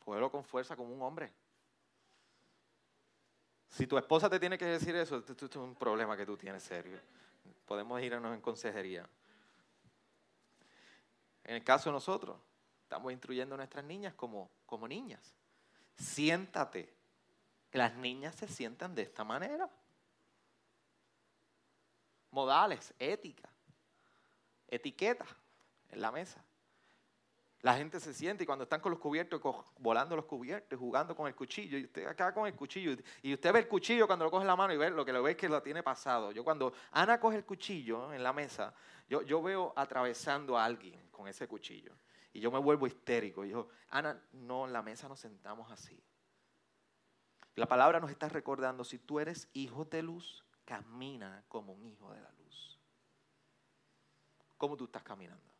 [0.05, 1.33] Cógelo con fuerza como un hombre.
[3.69, 6.61] Si tu esposa te tiene que decir eso, esto, es un problema que tú tienes
[6.61, 6.99] serio.
[7.65, 9.09] Podemos irnos en consejería.
[11.43, 12.37] En el caso de nosotros,
[12.83, 15.33] estamos instruyendo a nuestras niñas como, como niñas.
[15.97, 16.93] siéntate.
[17.71, 19.69] Las niñas se sientan de esta manera.
[22.29, 23.49] Modales, ética,
[24.67, 25.25] etiqueta
[25.89, 26.45] en la mesa.
[27.65, 29.41] La gente se siente y cuando están con los cubiertos,
[29.79, 33.51] volando los cubiertos, jugando con el cuchillo, y usted acá con el cuchillo, y usted
[33.51, 35.37] ve el cuchillo cuando lo coge la mano y ve lo que lo ve es
[35.37, 36.31] que lo tiene pasado.
[36.31, 38.71] Yo cuando Ana coge el cuchillo en la mesa,
[39.09, 41.91] yo, yo veo atravesando a alguien con ese cuchillo.
[42.33, 43.43] Y yo me vuelvo histérico.
[43.43, 45.99] Y yo, Ana, no, en la mesa nos sentamos así.
[47.55, 52.13] La palabra nos está recordando, si tú eres hijo de luz, camina como un hijo
[52.13, 52.79] de la luz.
[54.55, 55.54] ¿Cómo tú estás caminando?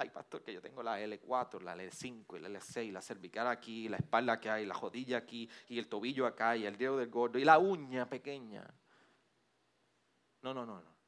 [0.00, 3.96] Ay, pastor, que yo tengo la L4, la L5, la L6, la cervical aquí, la
[3.96, 7.38] espalda que hay, la rodilla aquí, y el tobillo acá, y el dedo del gordo,
[7.38, 8.64] y la uña pequeña.
[10.42, 10.98] No, no, no, no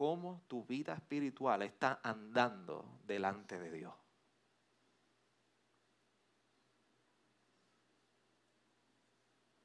[0.00, 3.94] cómo tu vida espiritual está andando delante de Dios.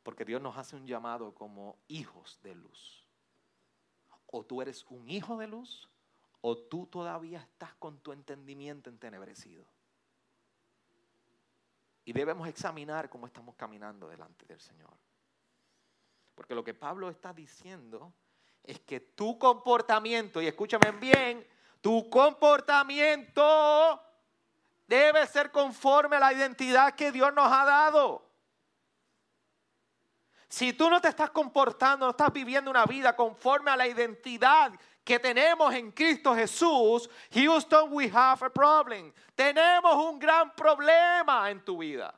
[0.04, 3.08] Porque Dios nos hace un llamado como hijos de luz.
[4.26, 5.90] O tú eres un hijo de luz
[6.48, 9.66] o tú todavía estás con tu entendimiento entenebrecido.
[12.04, 14.94] Y debemos examinar cómo estamos caminando delante del Señor.
[16.36, 18.14] Porque lo que Pablo está diciendo
[18.62, 21.48] es que tu comportamiento, y escúchame bien,
[21.82, 24.00] tu comportamiento
[24.86, 28.24] debe ser conforme a la identidad que Dios nos ha dado.
[30.48, 34.72] Si tú no te estás comportando, no estás viviendo una vida conforme a la identidad
[35.06, 39.14] que tenemos en Cristo Jesús, Houston, we have a problem.
[39.36, 42.12] Tenemos un gran problema en tu vida.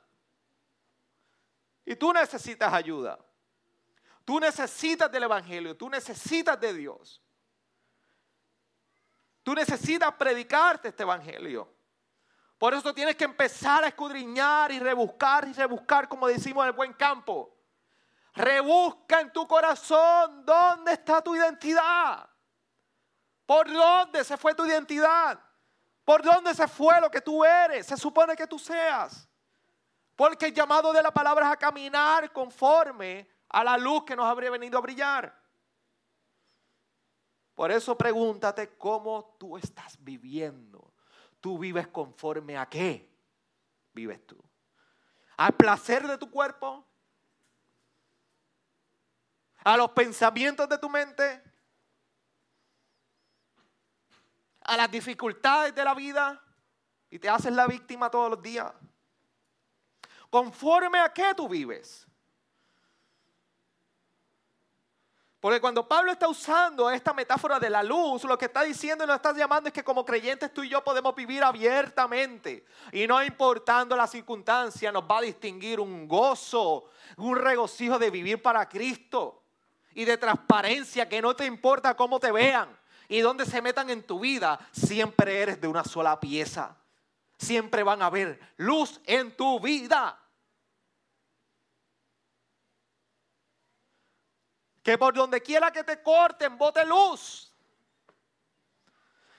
[1.86, 3.20] Y tú necesitas ayuda.
[4.24, 7.22] Tú necesitas del Evangelio, tú necesitas de Dios.
[9.44, 11.70] Tú necesitas predicarte este Evangelio.
[12.58, 16.74] Por eso tienes que empezar a escudriñar y rebuscar y rebuscar, como decimos en el
[16.74, 17.54] buen campo.
[18.34, 22.30] Rebusca en tu corazón dónde está tu identidad.
[23.48, 25.40] ¿Por dónde se fue tu identidad?
[26.04, 27.88] ¿Por dónde se fue lo que tú eres?
[27.88, 29.28] Se supone que tú seas.
[30.18, 34.26] Porque el llamado de la palabra es a caminar conforme a la luz que nos
[34.26, 35.34] habría venido a brillar.
[37.56, 40.94] Por eso pregúntate cómo tú estás viviendo.
[41.40, 43.10] ¿Tú vives conforme a qué
[43.94, 44.38] vives tú?
[45.38, 46.86] ¿Al placer de tu cuerpo?
[49.64, 51.42] ¿A los pensamientos de tu mente?
[54.68, 56.42] ¿A las dificultades de la vida?
[57.10, 58.72] Y te haces la víctima todos los días.
[60.30, 62.06] ¿Conforme a qué tú vives?
[65.40, 69.08] Porque cuando Pablo está usando esta metáfora de la luz, lo que está diciendo y
[69.08, 72.66] nos está llamando es que como creyentes tú y yo podemos vivir abiertamente.
[72.92, 78.42] Y no importando la circunstancia, nos va a distinguir un gozo, un regocijo de vivir
[78.42, 79.44] para Cristo.
[79.94, 82.78] Y de transparencia, que no te importa cómo te vean
[83.08, 86.78] y dónde se metan en tu vida, siempre eres de una sola pieza.
[87.38, 90.20] Siempre van a haber luz en tu vida.
[94.84, 97.54] Que por donde quiera que te corten, bote luz.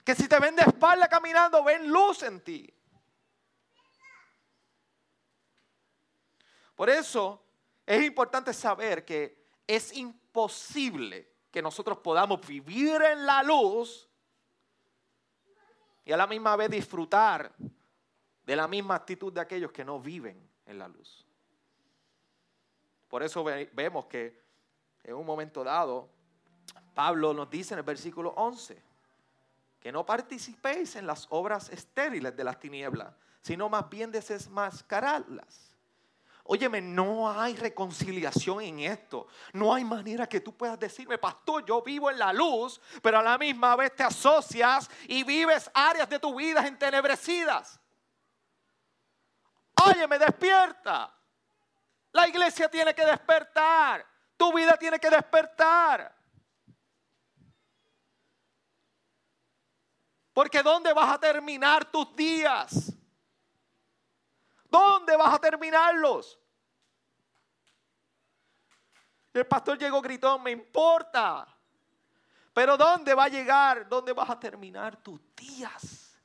[0.04, 2.74] Que si te ven de espalda caminando, ven luz en ti.
[6.74, 7.44] Por eso
[7.85, 14.08] es importante saber que es imposible que nosotros podamos vivir en la luz
[16.04, 17.52] y a la misma vez disfrutar
[18.44, 21.26] de la misma actitud de aquellos que no viven en la luz.
[23.08, 24.42] Por eso vemos que
[25.04, 26.08] en un momento dado,
[26.94, 28.82] Pablo nos dice en el versículo 11,
[29.80, 35.67] que no participéis en las obras estériles de las tinieblas, sino más bien desmascararlas.
[36.50, 39.26] Óyeme, no hay reconciliación en esto.
[39.52, 43.22] No hay manera que tú puedas decirme, pastor, yo vivo en la luz, pero a
[43.22, 47.78] la misma vez te asocias y vives áreas de tu vida entenebrecidas.
[49.84, 51.14] Óyeme, despierta.
[52.12, 54.06] La iglesia tiene que despertar.
[54.38, 56.16] Tu vida tiene que despertar.
[60.32, 62.97] Porque ¿dónde vas a terminar tus días?
[64.68, 66.38] ¿Dónde vas a terminarlos?
[69.33, 71.46] El pastor llegó gritó, me importa.
[72.52, 73.88] Pero ¿dónde va a llegar?
[73.88, 76.16] ¿Dónde vas a terminar tus días?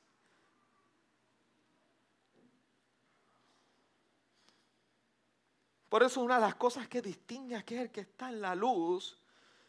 [5.89, 9.19] Por eso una de las cosas que distingue a aquel que está en la luz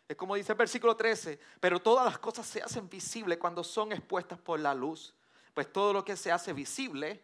[0.08, 3.92] es como dice el versículo 13, pero todas las cosas se hacen visibles cuando son
[3.92, 5.14] expuestas por la luz.
[5.54, 7.22] pues todo lo que se hace visible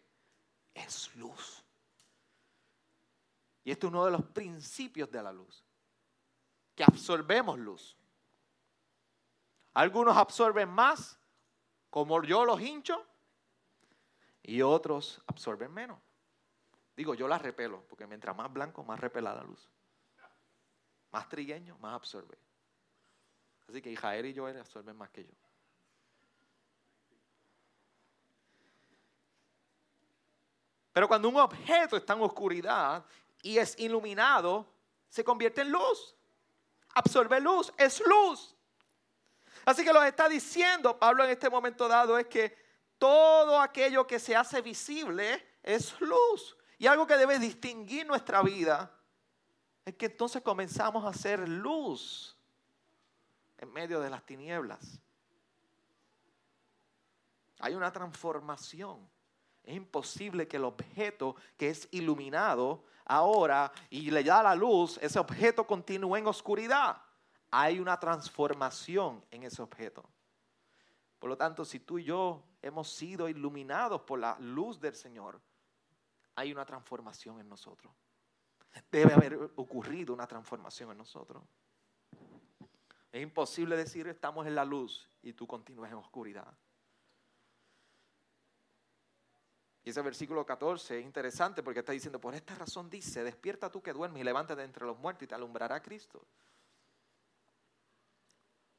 [0.75, 1.65] es luz.
[3.65, 5.65] Y este es uno de los principios de la luz,
[6.75, 7.97] que absorbemos luz.
[9.75, 11.19] Algunos absorben más,
[11.91, 13.07] como yo los hincho,
[14.43, 16.01] y otros absorben menos.
[16.97, 19.71] Digo, yo las repelo, porque mientras más blanco, más repela la luz.
[21.13, 22.39] Más trigueño, más absorbe.
[23.69, 25.33] Así que Jair y Joel absorben más que yo.
[30.92, 33.05] Pero cuando un objeto está en oscuridad
[33.42, 34.66] y es iluminado,
[35.09, 36.14] se convierte en luz.
[36.94, 38.55] Absorbe luz, es luz.
[39.64, 42.57] Así que lo está diciendo Pablo en este momento dado es que
[42.98, 46.57] todo aquello que se hace visible es luz.
[46.79, 48.90] Y algo que debe distinguir nuestra vida
[49.85, 52.37] es que entonces comenzamos a hacer luz
[53.59, 54.98] en medio de las tinieblas.
[57.61, 59.09] Hay una transformación.
[59.64, 65.18] Es imposible que el objeto que es iluminado ahora y le da la luz, ese
[65.18, 67.03] objeto continúe en oscuridad.
[67.51, 70.05] Hay una transformación en ese objeto.
[71.18, 75.40] Por lo tanto, si tú y yo hemos sido iluminados por la luz del Señor,
[76.35, 77.92] hay una transformación en nosotros.
[78.90, 81.42] Debe haber ocurrido una transformación en nosotros.
[83.12, 86.55] Es imposible decir estamos en la luz y tú continúas en oscuridad.
[89.90, 93.83] Y ese versículo 14 es interesante porque está diciendo, por esta razón dice, despierta tú
[93.83, 96.24] que duermes y levántate entre los muertos y te alumbrará Cristo.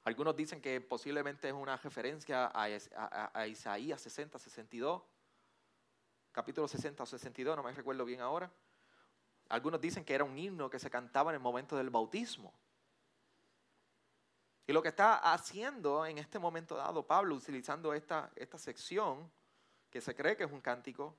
[0.06, 5.02] Algunos dicen que posiblemente es una referencia a, Isaías 60, 62,
[6.32, 8.50] capítulo 60 o 62, no me recuerdo bien ahora.
[9.50, 12.54] Algunos dicen que era un himno que se cantaba en el momento del bautismo.
[14.65, 19.30] Y lo que está haciendo en este momento dado Pablo, utilizando esta, esta sección,
[19.92, 21.18] que se cree que es un cántico,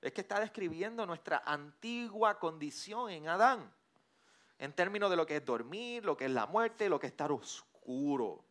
[0.00, 3.74] es que está describiendo nuestra antigua condición en Adán,
[4.58, 7.12] en términos de lo que es dormir, lo que es la muerte, lo que es
[7.12, 8.44] estar oscuro.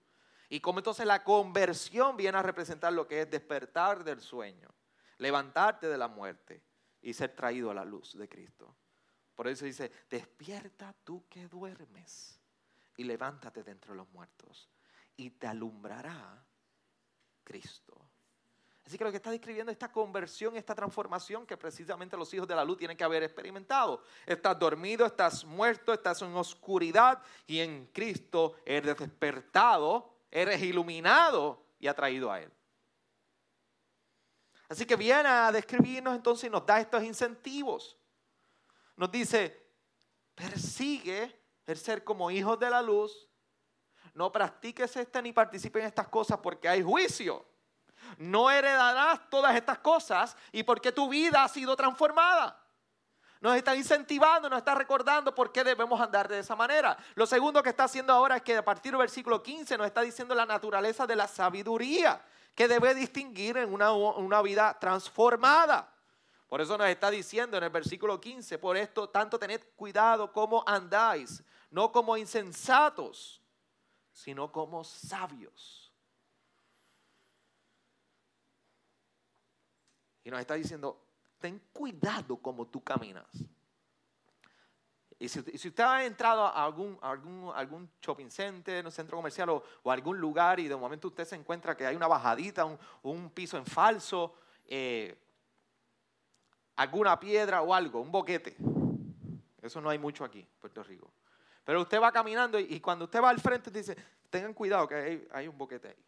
[0.49, 4.69] Y como entonces la conversión viene a representar lo que es despertar del sueño,
[5.17, 6.61] levantarte de la muerte
[7.01, 8.75] y ser traído a la luz de Cristo.
[9.35, 12.39] Por eso dice, despierta tú que duermes
[12.97, 14.69] y levántate de entre los muertos
[15.15, 16.45] y te alumbrará
[17.43, 18.12] Cristo.
[18.85, 22.55] Así que lo que está describiendo esta conversión, esta transformación que precisamente los hijos de
[22.55, 24.03] la luz tienen que haber experimentado.
[24.25, 31.87] Estás dormido, estás muerto, estás en oscuridad y en Cristo eres despertado, eres iluminado y
[31.87, 32.51] atraído a Él.
[34.67, 37.97] Así que viene a describirnos entonces y nos da estos incentivos.
[38.97, 39.65] Nos dice,
[40.35, 43.29] persigue el ser como hijos de la luz,
[44.13, 47.52] no practiques esta ni participe en estas cosas porque hay juicio.
[48.17, 52.59] No heredarás todas estas cosas y porque tu vida ha sido transformada.
[53.43, 56.97] Nos está incentivando, nos está recordando por qué debemos andar de esa manera.
[57.15, 60.01] Lo segundo que está haciendo ahora es que a partir del versículo 15 nos está
[60.01, 62.21] diciendo la naturaleza de la sabiduría
[62.55, 65.91] que debe distinguir en una, una vida transformada.
[66.47, 70.63] Por eso nos está diciendo en el versículo 15, por esto tanto tened cuidado como
[70.65, 73.41] andáis, no como insensatos,
[74.13, 75.82] sino como sabios.
[80.23, 81.01] Y nos está diciendo,
[81.39, 83.27] ten cuidado como tú caminas.
[85.19, 89.63] Y si, usted ha entrado a algún, algún, algún shopping center, un centro comercial o,
[89.85, 92.65] algún lugar y de momento usted se encuentra que hay una bajadita,
[93.03, 95.17] un, piso en falso, eh,
[96.75, 98.57] alguna piedra o algo, un boquete.
[99.61, 101.13] Eso no hay mucho aquí, Puerto Rico.
[101.63, 103.95] Pero usted va caminando y, cuando usted va al frente dice,
[104.29, 106.05] tengan cuidado que hay un boquete ahí.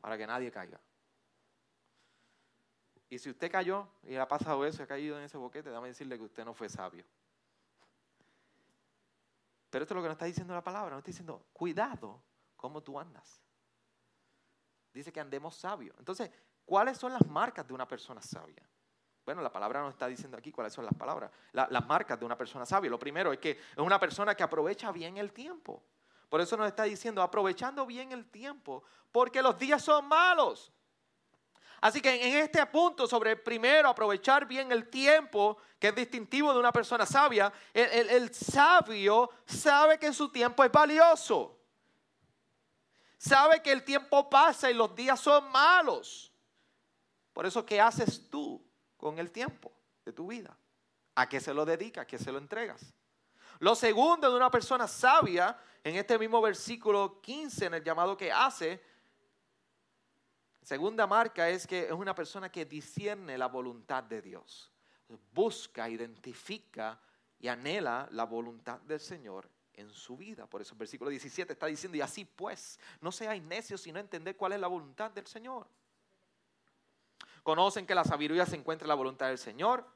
[0.00, 0.80] Para que nadie caiga.
[3.14, 6.18] Y si usted cayó y ha pasado eso, ha caído en ese boquete, déjame decirle
[6.18, 7.04] que usted no fue sabio.
[9.70, 10.90] Pero esto es lo que nos está diciendo la palabra.
[10.90, 12.20] Nos está diciendo, cuidado
[12.56, 13.40] cómo tú andas.
[14.92, 15.94] Dice que andemos sabios.
[16.00, 16.28] Entonces,
[16.64, 18.68] ¿cuáles son las marcas de una persona sabia?
[19.24, 22.36] Bueno, la palabra nos está diciendo aquí cuáles son las palabras, las marcas de una
[22.36, 22.90] persona sabia.
[22.90, 25.84] Lo primero es que es una persona que aprovecha bien el tiempo.
[26.28, 30.72] Por eso nos está diciendo, aprovechando bien el tiempo, porque los días son malos.
[31.84, 36.58] Así que en este punto sobre primero aprovechar bien el tiempo, que es distintivo de
[36.58, 41.60] una persona sabia, el, sabio sabe que su tiempo es valioso.
[43.18, 46.32] Sabe que el tiempo pasa y los días son malos.
[47.34, 48.64] Por eso, ¿qué haces tú
[48.96, 49.70] con el tiempo
[50.06, 50.56] de tu vida?
[51.16, 52.04] ¿A qué se lo dedicas?
[52.04, 52.94] ¿A qué se lo entregas?
[53.58, 58.32] Lo segundo de una persona sabia, en este mismo versículo 15, en el llamado que
[58.32, 58.82] hace,
[60.64, 64.72] Segunda marca es que es una persona que discierne la voluntad de Dios.
[65.34, 66.98] Busca, identifica
[67.38, 70.46] y anhela la voluntad del Señor en su vida.
[70.46, 74.38] Por eso el versículo 17 está diciendo, y así pues, no seáis necios sino entender
[74.38, 75.66] cuál es la voluntad del Señor.
[77.42, 79.86] Conocen que la sabiduría se encuentra en la voluntad del Señor,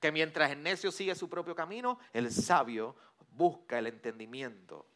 [0.00, 2.96] que mientras el necio sigue su propio camino, el sabio
[3.30, 4.86] busca el entendimiento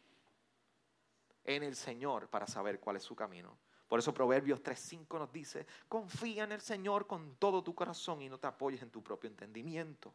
[1.44, 3.56] en el Señor para saber cuál es su camino.
[3.90, 8.28] Por eso Proverbios 3.5 nos dice, confía en el Señor con todo tu corazón y
[8.28, 10.14] no te apoyes en tu propio entendimiento.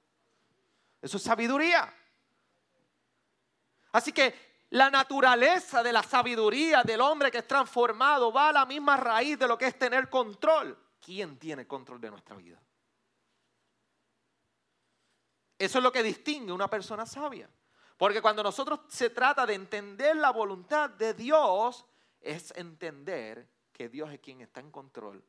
[1.02, 1.94] Eso es sabiduría.
[3.92, 8.66] Así que la naturaleza de la sabiduría del hombre que es transformado va a la
[8.66, 10.80] misma raíz de lo que es tener control.
[11.02, 12.58] ¿Quién tiene control de nuestra vida?
[15.60, 17.50] Eso es lo que distingue a una persona sabia.
[17.98, 21.86] Porque cuando nosotros se trata de entender la voluntad de Dios,
[22.22, 25.22] es entender que Dios es quien está en control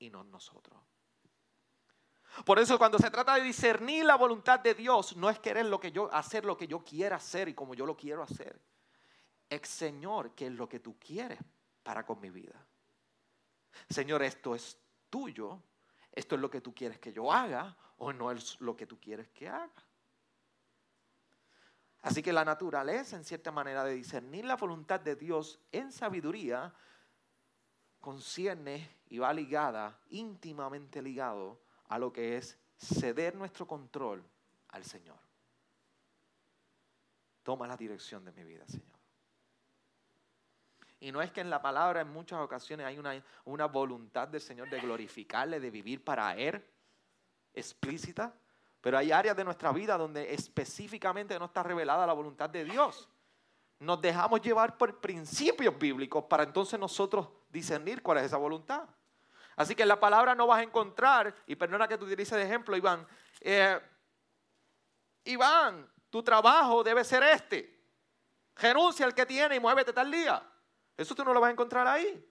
[0.00, 0.76] y no nosotros.
[2.44, 5.78] Por eso cuando se trata de discernir la voluntad de Dios, no es querer lo
[5.78, 8.60] que yo hacer lo que yo quiera hacer y como yo lo quiero hacer.
[9.48, 11.38] Es Señor, ¿qué es lo que tú quieres
[11.84, 12.66] para con mi vida?
[13.88, 14.76] Señor, esto es
[15.08, 15.62] tuyo,
[16.10, 18.98] esto es lo que tú quieres que yo haga o no es lo que tú
[18.98, 19.86] quieres que haga.
[22.02, 26.74] Así que la naturaleza, en cierta manera, de discernir la voluntad de Dios en sabiduría,
[28.06, 34.22] concierne y va ligada, íntimamente ligado a lo que es ceder nuestro control
[34.68, 35.18] al Señor.
[37.42, 38.96] Toma la dirección de mi vida, Señor.
[41.00, 44.40] Y no es que en la palabra en muchas ocasiones hay una, una voluntad del
[44.40, 46.64] Señor de glorificarle, de vivir para Él,
[47.54, 48.32] explícita,
[48.80, 53.08] pero hay áreas de nuestra vida donde específicamente no está revelada la voluntad de Dios.
[53.78, 58.88] Nos dejamos llevar por principios bíblicos para entonces nosotros discernir cuál es esa voluntad.
[59.56, 62.44] Así que en la palabra no vas a encontrar, y perdona que tú utilices de
[62.44, 63.06] ejemplo, Iván,
[63.40, 63.80] eh,
[65.24, 67.76] Iván, tu trabajo debe ser este.
[68.54, 70.42] Renuncia al que tiene y muévete tal día.
[70.96, 72.24] Eso tú no lo vas a encontrar ahí.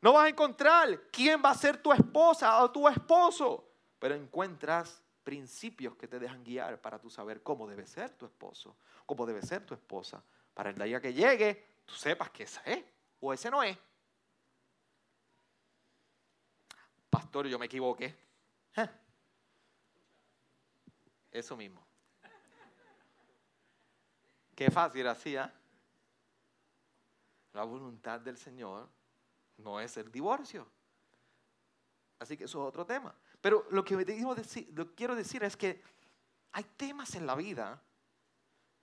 [0.00, 5.02] No vas a encontrar quién va a ser tu esposa o tu esposo, pero encuentras
[5.22, 9.42] principios que te dejan guiar para tú saber cómo debe ser tu esposo, cómo debe
[9.42, 10.22] ser tu esposa,
[10.54, 12.84] para el día que llegue tú sepas que ese es
[13.20, 13.78] o ese no es.
[17.10, 18.16] Pastor, yo me equivoqué.
[21.30, 21.86] Eso mismo.
[24.54, 25.44] Qué fácil hacía.
[25.44, 25.52] ¿ah?
[27.52, 28.88] La voluntad del Señor
[29.58, 30.66] no es el divorcio.
[32.18, 33.14] Así que eso es otro tema.
[33.42, 35.82] Pero lo que, decir, lo quiero decir es que
[36.52, 37.82] hay temas en la vida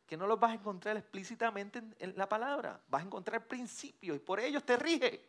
[0.06, 2.82] que no los vas a encontrar explícitamente en, la palabra.
[2.90, 5.26] Vas a encontrar principios y por ellos te rige.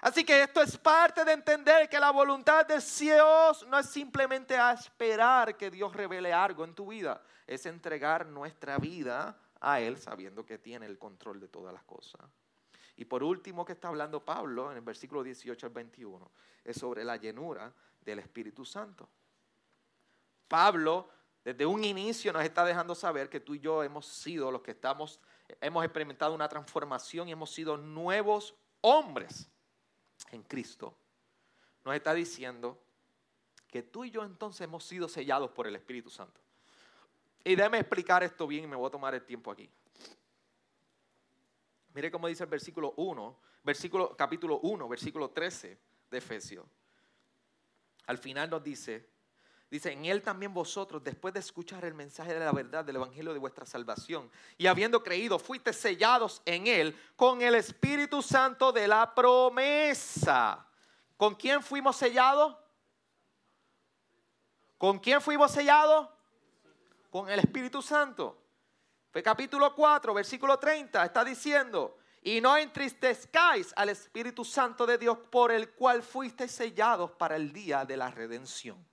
[0.00, 4.56] Así que esto es parte de entender que la voluntad de Dios no es simplemente
[4.56, 9.96] a esperar que Dios revele algo en tu vida, es entregar nuestra vida a Él
[9.96, 12.20] sabiendo que tiene el control de todas las cosas.
[12.96, 16.30] Y por último que está hablando Pablo en el versículo 18 al 21
[16.64, 17.72] es sobre la llenura
[18.06, 19.08] del Espíritu Santo.
[20.48, 21.10] Pablo
[21.46, 24.72] desde un inicio nos está dejando saber que tú y yo hemos sido los que
[24.72, 25.20] estamos,
[25.60, 29.48] hemos experimentado una transformación y hemos sido nuevos hombres
[30.32, 30.96] en Cristo.
[31.84, 32.82] Nos está diciendo
[33.68, 36.40] que tú y yo entonces hemos sido sellados por el Espíritu Santo.
[37.44, 39.70] Y déjame explicar esto bien y me voy a tomar el tiempo aquí.
[41.94, 45.78] Mire cómo dice el versículo 1, versículo, capítulo 1, versículo 13
[46.10, 46.66] de Efesios.
[48.06, 49.08] Al final nos dice,
[49.68, 53.32] Dice, en Él también vosotros, después de escuchar el mensaje de la verdad del Evangelio
[53.32, 58.86] de vuestra salvación, y habiendo creído, fuiste sellados en Él con el Espíritu Santo de
[58.86, 60.64] la promesa.
[61.16, 62.56] ¿Con quién fuimos sellados?
[64.78, 66.08] ¿Con quién fuimos sellados?
[67.10, 68.40] Con el Espíritu Santo.
[69.10, 71.96] Fue capítulo 4, versículo 30, está diciendo,
[72.26, 77.52] y no entristezcáis al Espíritu Santo de Dios por el cual fuiste sellados para el
[77.52, 78.84] día de la redención.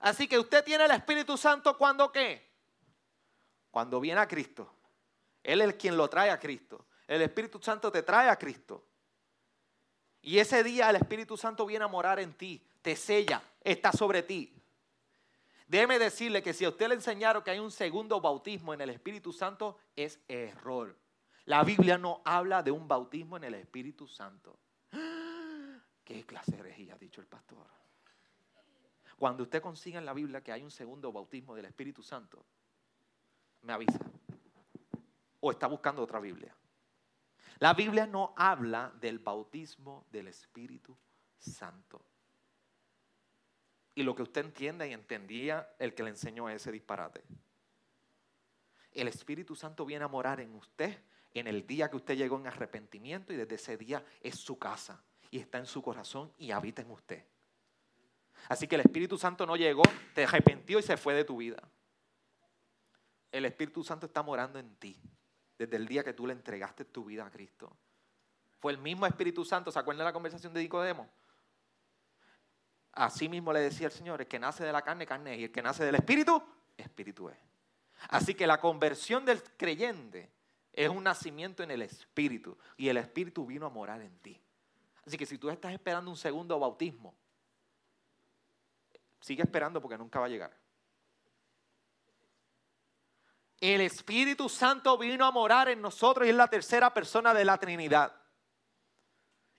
[0.00, 2.46] Así que usted tiene el Espíritu Santo cuando qué?
[3.70, 4.70] Cuando viene a Cristo.
[5.42, 6.84] Él es quien lo trae a Cristo.
[7.06, 8.84] El Espíritu Santo te trae a Cristo.
[10.20, 14.22] Y ese día el Espíritu Santo viene a morar en ti, te sella, está sobre
[14.22, 14.59] ti.
[15.70, 18.90] Déjeme decirle que si a usted le enseñaron que hay un segundo bautismo en el
[18.90, 20.98] Espíritu Santo, es error.
[21.44, 24.58] La Biblia no habla de un bautismo en el Espíritu Santo.
[26.04, 27.68] ¿Qué clase de herejía ha dicho el pastor?
[29.16, 32.44] Cuando usted consiga en la Biblia que hay un segundo bautismo del Espíritu Santo,
[33.62, 34.00] me avisa.
[35.38, 36.52] O está buscando otra Biblia.
[37.60, 40.98] La Biblia no habla del bautismo del Espíritu
[41.38, 42.04] Santo.
[44.00, 47.22] Y lo que usted entiende y entendía el que le enseñó ese disparate.
[48.92, 51.02] El Espíritu Santo viene a morar en usted
[51.34, 55.04] en el día que usted llegó en arrepentimiento y desde ese día es su casa
[55.30, 57.26] y está en su corazón y habita en usted.
[58.48, 59.82] Así que el Espíritu Santo no llegó,
[60.14, 61.62] te arrepintió y se fue de tu vida.
[63.30, 64.98] El Espíritu Santo está morando en ti
[65.58, 67.76] desde el día que tú le entregaste tu vida a Cristo.
[68.60, 71.06] Fue el mismo Espíritu Santo, ¿se acuerdan de la conversación de Nicodemo?
[72.92, 75.44] Así mismo le decía el Señor, el que nace de la carne, carne es, y
[75.44, 76.42] el que nace del Espíritu,
[76.76, 77.38] Espíritu es.
[78.08, 80.30] Así que la conversión del creyente
[80.72, 84.40] es un nacimiento en el Espíritu y el Espíritu vino a morar en ti.
[85.06, 87.14] Así que si tú estás esperando un segundo bautismo,
[89.20, 90.56] sigue esperando porque nunca va a llegar.
[93.60, 97.58] El Espíritu Santo vino a morar en nosotros y es la tercera persona de la
[97.58, 98.14] Trinidad.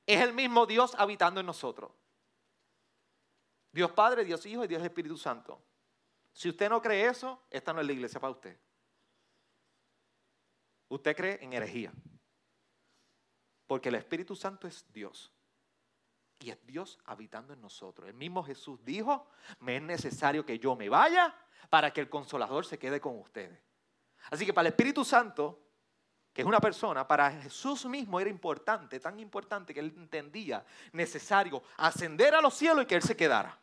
[0.07, 1.91] Es el mismo Dios habitando en nosotros.
[3.71, 5.61] Dios Padre, Dios Hijo y Dios Espíritu Santo.
[6.33, 8.57] Si usted no cree eso, esta no es la iglesia para usted.
[10.89, 11.93] Usted cree en herejía.
[13.67, 15.33] Porque el Espíritu Santo es Dios.
[16.39, 18.09] Y es Dios habitando en nosotros.
[18.09, 19.27] El mismo Jesús dijo,
[19.59, 21.35] me es necesario que yo me vaya
[21.69, 23.61] para que el consolador se quede con ustedes.
[24.29, 25.70] Así que para el Espíritu Santo,
[26.33, 30.63] que es una persona, para Jesús mismo era importante, tan importante que él entendía
[30.93, 33.57] necesario ascender a los cielos y que él se quedara.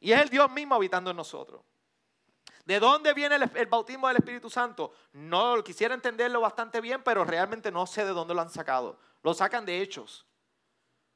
[0.00, 1.62] Y es el Dios mismo habitando en nosotros.
[2.64, 4.92] ¿De dónde viene el, bautismo del Espíritu Santo?
[5.12, 8.98] No quisiera entenderlo bastante bien, pero realmente no sé de dónde lo han sacado.
[9.22, 10.26] Lo sacan de hechos.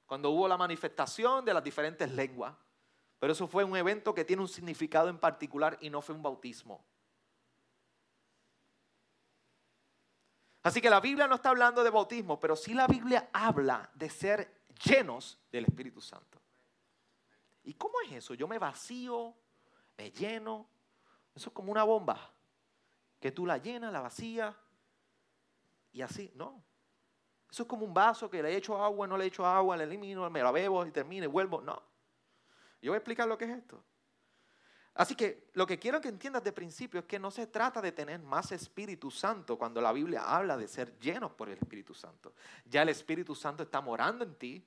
[0.06, 2.54] Cuando hubo la manifestación de las diferentes lenguas.
[3.18, 6.22] Pero eso fue un evento que tiene un significado en particular y no fue un
[6.22, 6.84] bautismo.
[10.62, 14.10] Así que la Biblia no está hablando de bautismo, pero sí la Biblia habla de
[14.10, 16.40] ser llenos del Espíritu Santo.
[17.64, 18.34] ¿Y cómo es eso?
[18.34, 19.34] Yo me vacío,
[19.96, 20.68] me lleno,
[21.34, 22.32] eso es como una bomba,
[23.20, 24.54] que tú la llenas, la vacías
[25.92, 26.64] y así, no.
[27.50, 30.28] Eso es como un vaso que le echo agua, no le echo agua, le elimino,
[30.28, 31.60] me la bebo y termino y vuelvo.
[31.60, 31.82] No.
[32.82, 33.82] Yo voy a explicar lo que es esto.
[34.98, 37.92] Así que lo que quiero que entiendas de principio es que no se trata de
[37.92, 42.34] tener más Espíritu Santo cuando la Biblia habla de ser llenos por el Espíritu Santo.
[42.66, 44.66] Ya el Espíritu Santo está morando en ti,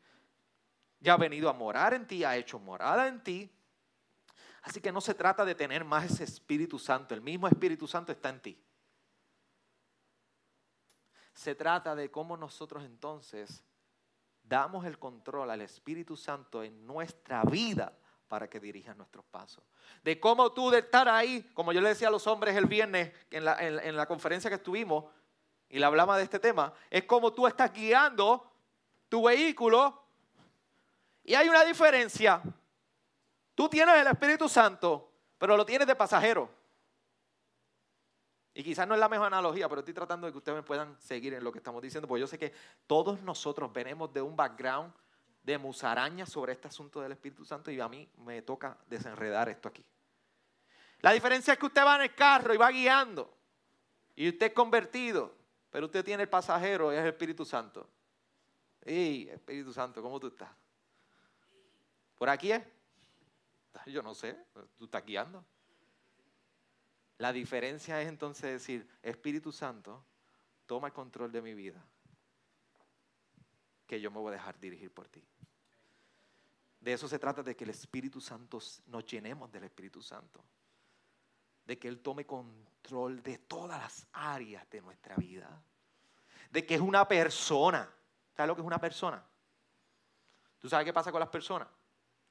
[0.99, 3.51] ya ha venido a morar en ti, ha hecho morada en ti,
[4.61, 8.11] Así que no se trata de tener más ese Espíritu Santo, el mismo Espíritu Santo
[8.11, 8.63] está en ti.
[11.33, 13.63] Se trata de cómo nosotros entonces
[14.43, 17.97] damos el control al Espíritu Santo en nuestra vida
[18.31, 19.61] para que dirija nuestros pasos.
[20.05, 23.11] De cómo tú de estar ahí, como yo le decía a los hombres el viernes
[23.29, 25.03] en la, en la conferencia que estuvimos,
[25.67, 28.49] y le hablaba de este tema, es como tú estás guiando
[29.09, 30.01] tu vehículo
[31.25, 32.41] y hay una diferencia.
[33.53, 36.49] Tú tienes el Espíritu Santo, pero lo tienes de pasajero.
[38.53, 40.97] Y quizás no es la mejor analogía, pero estoy tratando de que ustedes me puedan
[41.01, 42.53] seguir en lo que estamos diciendo, porque yo sé que
[42.87, 44.93] todos nosotros venimos de un background
[45.43, 49.69] de musaraña sobre este asunto del Espíritu Santo y a mí me toca desenredar esto
[49.69, 49.83] aquí.
[50.99, 53.35] La diferencia es que usted va en el carro y va guiando
[54.15, 55.35] y usted es convertido,
[55.69, 57.89] pero usted tiene el pasajero y es el Espíritu Santo.
[58.81, 60.49] ¡Ey, Espíritu Santo, ¿cómo tú estás?
[62.17, 62.61] ¿Por aquí es?
[63.87, 64.37] Yo no sé,
[64.77, 65.43] tú estás guiando.
[67.17, 70.03] La diferencia es entonces decir, Espíritu Santo,
[70.65, 71.83] toma el control de mi vida,
[73.91, 75.21] que yo me voy a dejar dirigir por ti.
[76.79, 80.41] De eso se trata, de que el Espíritu Santo nos llenemos del Espíritu Santo.
[81.65, 85.61] De que Él tome control de todas las áreas de nuestra vida.
[86.51, 87.93] De que es una persona.
[88.33, 89.21] ¿Sabes lo que es una persona?
[90.57, 91.67] ¿Tú sabes qué pasa con las personas?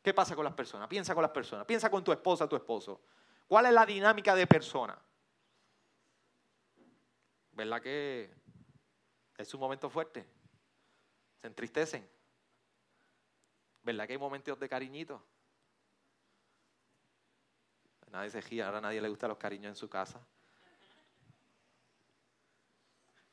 [0.01, 0.89] ¿Qué pasa con las personas?
[0.89, 1.67] Piensa con las personas.
[1.67, 3.03] Piensa con tu esposa, tu esposo.
[3.47, 4.99] ¿Cuál es la dinámica de persona?
[7.53, 8.35] ¿Verdad que
[9.37, 10.40] es un momento fuerte?
[11.41, 12.09] Se entristecen.
[13.83, 15.23] ¿Verdad que hay momentos de cariñito?
[18.11, 20.21] Nadie se gira, ahora a nadie le gusta los cariños en su casa.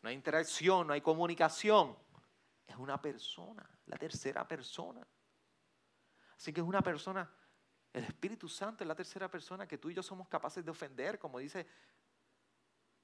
[0.02, 1.98] No hay interacción, no hay comunicación.
[2.68, 5.06] Es una persona, la tercera persona.
[6.36, 7.30] Así que es una persona,
[7.92, 11.18] el Espíritu Santo es la tercera persona que tú y yo somos capaces de ofender,
[11.18, 11.66] como dice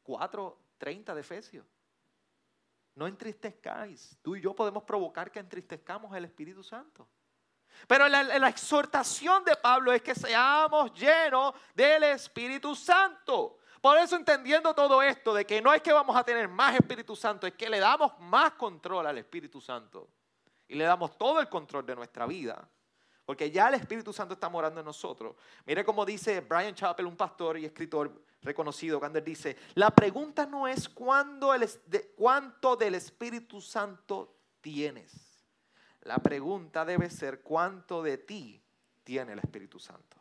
[0.05, 1.65] 4.30 de Efesios.
[2.95, 4.17] No entristezcáis.
[4.21, 7.07] Tú y yo podemos provocar que entristezcamos al Espíritu Santo.
[7.87, 13.57] Pero la, la, exhortación de Pablo es que seamos llenos del Espíritu Santo.
[13.81, 17.15] Por eso entendiendo todo esto, de que no es que vamos a tener más Espíritu
[17.15, 20.07] Santo, es que le damos más control al Espíritu Santo.
[20.67, 22.69] Y le damos todo el control de nuestra vida.
[23.25, 25.35] Porque ya el Espíritu Santo está morando en nosotros.
[25.65, 30.45] Mire cómo dice Brian Chappell, un pastor y escritor reconocido, cuando él dice, la pregunta
[30.45, 31.67] no es cuándo el,
[32.15, 35.13] cuánto del Espíritu Santo tienes.
[36.01, 38.61] La pregunta debe ser cuánto de ti
[39.03, 40.17] tiene el Espíritu Santo.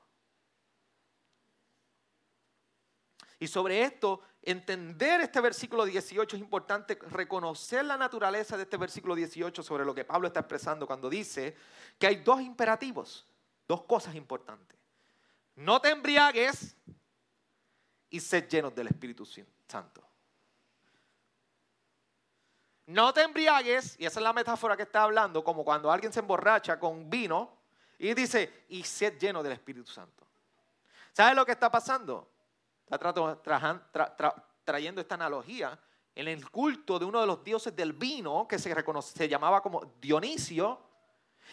[3.42, 9.16] Y sobre esto, entender este versículo 18 es importante reconocer la naturaleza de este versículo
[9.16, 11.56] 18 sobre lo que Pablo está expresando cuando dice
[11.98, 13.26] que hay dos imperativos,
[13.66, 14.78] dos cosas importantes.
[15.56, 16.71] No te embriagues
[18.12, 20.02] y sed llenos del Espíritu Santo.
[22.86, 26.20] No te embriagues, y esa es la metáfora que está hablando, como cuando alguien se
[26.20, 27.56] emborracha con vino
[27.98, 30.26] y dice, y sed lleno del Espíritu Santo.
[31.12, 32.28] ¿Sabes lo que está pasando?
[32.84, 35.78] Está trayendo esta analogía
[36.14, 39.94] en el culto de uno de los dioses del vino, que se, se llamaba como
[40.00, 40.78] Dionisio,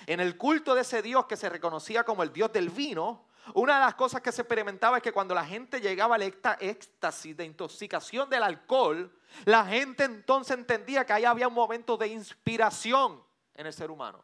[0.05, 3.75] en el culto de ese dios que se reconocía como el dios del vino, una
[3.75, 7.45] de las cosas que se experimentaba es que cuando la gente llegaba al éxtasis de
[7.45, 9.11] intoxicación del alcohol,
[9.45, 13.23] la gente entonces entendía que ahí había un momento de inspiración
[13.55, 14.23] en el ser humano.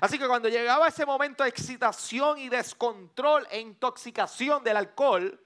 [0.00, 5.40] Así que cuando llegaba ese momento de excitación y descontrol e intoxicación del alcohol,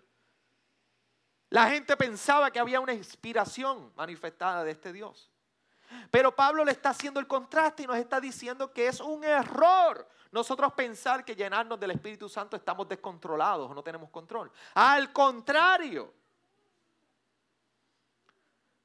[1.50, 5.30] la gente pensaba que había una inspiración manifestada de este Dios.
[6.10, 10.06] Pero Pablo le está haciendo el contraste y nos está diciendo que es un error
[10.34, 14.50] nosotros pensar que llenarnos del Espíritu Santo estamos descontrolados o no tenemos control.
[14.74, 16.12] Al contrario,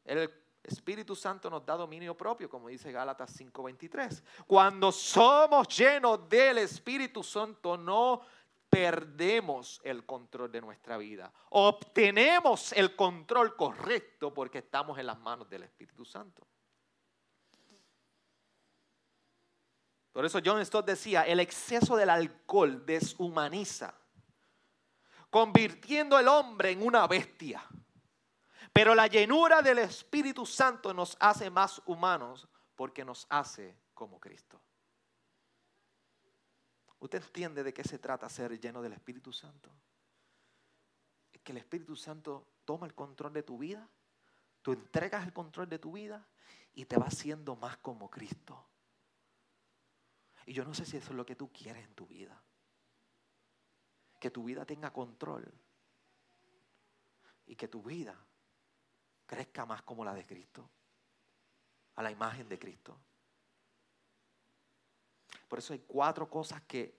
[0.05, 0.31] el
[0.61, 4.23] Espíritu Santo nos da dominio propio, como dice Gálatas 5:23.
[4.45, 8.21] Cuando somos llenos del Espíritu Santo, no
[8.69, 11.33] perdemos el control de nuestra vida.
[11.49, 16.45] Obtenemos el control correcto porque estamos en las manos del Espíritu Santo.
[20.11, 23.93] Por eso John Stott decía, el exceso del alcohol deshumaniza,
[25.29, 27.63] convirtiendo al hombre en una bestia.
[28.73, 34.61] Pero la llenura del Espíritu Santo nos hace más humanos porque nos hace como Cristo.
[36.99, 39.69] ¿Usted entiende de qué se trata ser lleno del Espíritu Santo?
[41.31, 43.87] Es que el Espíritu Santo toma el control de tu vida,
[44.61, 46.27] tú entregas el control de tu vida
[46.73, 48.68] y te va haciendo más como Cristo.
[50.49, 52.35] Y yo no sé si eso es lo que tú quieres en tu vida.
[54.19, 55.47] Que tu vida tenga control.
[57.45, 58.19] Y que tu vida
[59.27, 60.67] crezca más como la de Cristo.
[61.97, 62.97] A la imagen de Cristo.
[65.47, 66.95] Por eso hay cuatro cosas que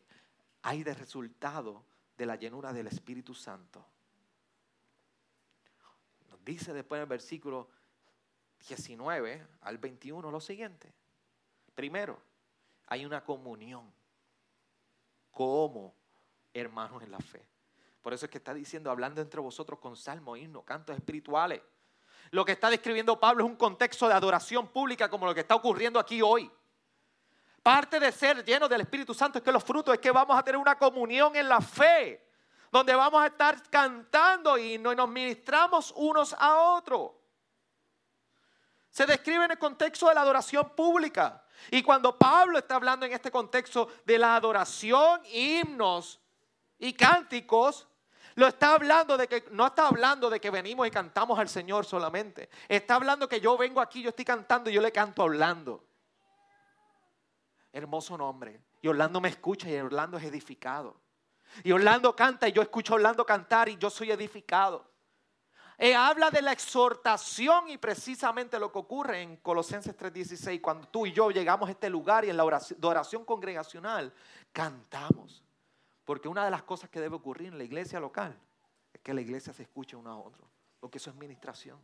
[0.63, 1.85] hay de resultado
[2.17, 3.85] de la llenura del Espíritu Santo.
[6.29, 7.69] Nos dice después en el versículo
[8.69, 10.95] 19 al 21 lo siguiente.
[11.75, 12.30] Primero,
[12.91, 13.91] hay una comunión
[15.31, 15.95] como
[16.53, 17.49] hermanos en la fe.
[18.03, 21.63] Por eso es que está diciendo, hablando entre vosotros con salmo, himno, cantos espirituales.
[22.33, 25.55] Lo que está describiendo Pablo es un contexto de adoración pública como lo que está
[25.55, 26.51] ocurriendo aquí hoy.
[27.63, 30.43] Parte de ser lleno del Espíritu Santo es que los frutos es que vamos a
[30.43, 32.29] tener una comunión en la fe,
[32.73, 37.13] donde vamos a estar cantando y nos ministramos unos a otros.
[38.89, 41.45] Se describe en el contexto de la adoración pública.
[41.71, 46.21] Y cuando Pablo está hablando en este contexto de la adoración, himnos
[46.79, 47.87] y cánticos,
[48.35, 51.85] lo está hablando de que no está hablando de que venimos y cantamos al Señor
[51.85, 52.49] solamente.
[52.69, 55.85] Está hablando que yo vengo aquí, yo estoy cantando y yo le canto hablando.
[57.73, 58.61] Hermoso nombre.
[58.83, 60.97] Y Orlando me escucha y Orlando es edificado.
[61.65, 64.90] Y Orlando canta y yo escucho a Orlando cantar y yo soy edificado.
[65.83, 71.07] Eh, habla de la exhortación y precisamente lo que ocurre en Colosenses 3:16, cuando tú
[71.07, 74.13] y yo llegamos a este lugar y en la oración, congregacional
[74.53, 75.43] cantamos.
[76.05, 78.39] Porque una de las cosas que debe ocurrir en la iglesia local
[78.93, 80.47] es que la iglesia se escuche uno a otro,
[80.81, 81.79] porque eso es ministración.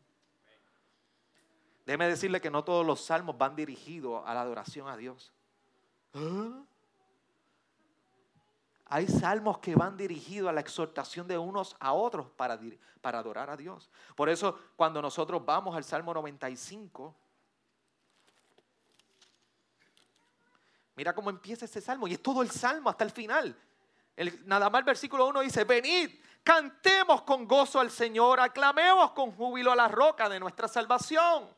[1.87, 5.33] Déjeme decirle que no todos los salmos van dirigidos a la adoración a Dios.
[6.13, 6.63] ¿Ah?
[8.89, 12.59] Hay salmos que van dirigidos a la exhortación de unos a otros para,
[13.01, 13.91] para adorar a Dios.
[14.15, 17.15] Por eso cuando nosotros vamos al Salmo 95,
[20.95, 23.57] mira cómo empieza ese salmo y es todo el salmo hasta el final.
[24.45, 29.73] nada más el versículo 1 dice, venid, cantemos con gozo al Señor, aclamemos con júbilo
[29.73, 31.49] a la roca de nuestra salvación.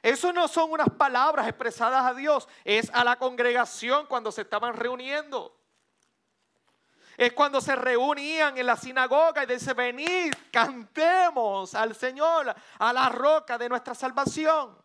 [0.00, 4.72] Eso no son unas palabras expresadas a Dios, es a la congregación cuando se estaban
[4.72, 5.54] reuniendo.
[7.16, 13.08] Es cuando se reunían en la sinagoga y dice, venid, cantemos al Señor, a la
[13.08, 14.76] roca de nuestra salvación.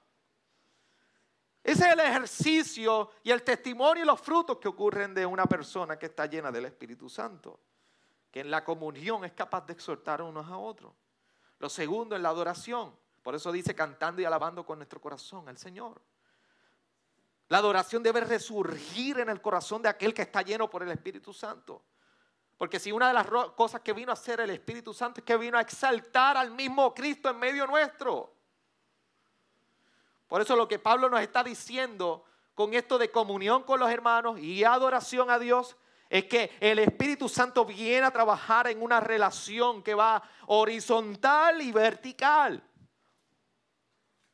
[1.64, 6.00] Ese es el ejercicio y el testimonio y los frutos que ocurren de una persona
[6.00, 7.60] que está llena del Espíritu Santo,
[8.32, 10.94] que en la comunión es capaz de exhortar unos a otros.
[11.60, 12.96] Lo segundo es la adoración.
[13.22, 16.02] Por eso dice cantando y alabando con nuestro corazón al Señor.
[17.50, 21.34] La adoración debe resurgir en el corazón de aquel que está lleno por el Espíritu
[21.34, 21.84] Santo.
[22.62, 25.36] Porque si una de las cosas que vino a hacer el Espíritu Santo es que
[25.36, 28.32] vino a exaltar al mismo Cristo en medio nuestro.
[30.28, 34.38] Por eso lo que Pablo nos está diciendo con esto de comunión con los hermanos
[34.38, 35.76] y adoración a Dios
[36.08, 41.72] es que el Espíritu Santo viene a trabajar en una relación que va horizontal y
[41.72, 42.64] vertical.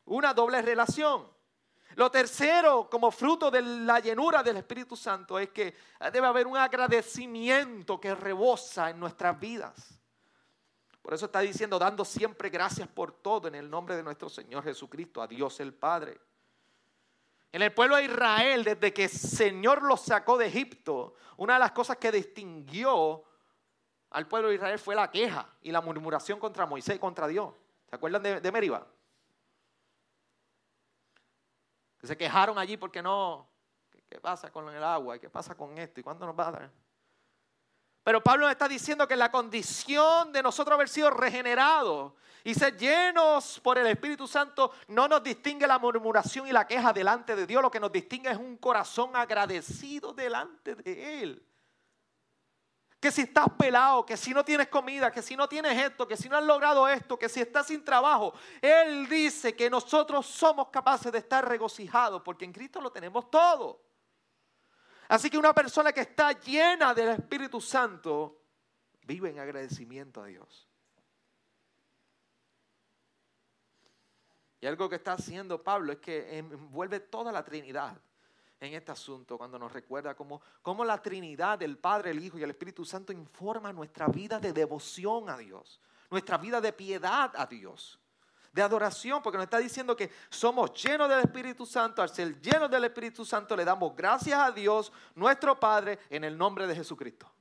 [0.04, 1.32] Una doble relación.
[1.98, 5.76] Lo tercero, como fruto de la llenura del Espíritu Santo, es que
[6.14, 10.00] debe haber un agradecimiento que rebosa en nuestras vidas.
[11.02, 14.64] Por eso está diciendo, dando siempre gracias por todo en el nombre de nuestro Señor
[14.64, 16.22] Jesucristo, a Dios el Padre.
[17.52, 21.62] En el pueblo de Israel, desde que el Señor los sacó de Egipto, una de
[21.62, 23.24] las cosas que distinguió
[24.12, 27.56] al pueblo de Israel fue la queja y la murmuración contra Moisés y contra Dios.
[27.90, 28.52] ¿Se acuerdan de, de?
[32.08, 33.48] Se quejaron allí porque no,
[34.10, 35.18] ¿qué pasa con el agua?
[35.18, 36.00] ¿Y qué pasa con esto?
[36.00, 36.72] ¿Y cuándo nos va a dar?
[38.04, 42.14] Pero Pablo está diciendo que la condición de nosotros haber sido regenerados
[42.46, 46.94] y ser llenos por el Espíritu Santo no nos distingue la murmuración y la queja
[46.94, 47.62] delante de Dios.
[47.62, 51.47] Lo que nos distingue es un corazón agradecido delante de Él.
[53.00, 56.18] Que si estás pelado, que si no tienes comida, que si no tienes esto, que
[56.18, 60.70] si no has logrado esto, que si estás sin trabajo, Él dice que nosotros somos
[60.70, 63.82] capaces de estar regocijados porque en Cristo lo tenemos todo.
[65.10, 68.42] Así que una persona que está llena del Espíritu Santo
[69.04, 70.68] vive en agradecimiento a Dios.
[74.60, 77.96] Y algo que está haciendo Pablo es que envuelve toda la Trinidad
[78.60, 82.44] en este asunto cuando nos recuerda cómo, cómo la Trinidad, el Padre, el Hijo y
[82.44, 85.80] el Espíritu Santo informa nuestra vida de devoción a Dios,
[86.10, 88.00] nuestra vida de piedad a Dios,
[88.52, 92.70] de adoración, porque nos está diciendo que somos llenos del Espíritu Santo, al ser llenos
[92.72, 97.32] del Espíritu Santo le damos gracias a Dios, nuestro Padre, en el nombre de Jesucristo.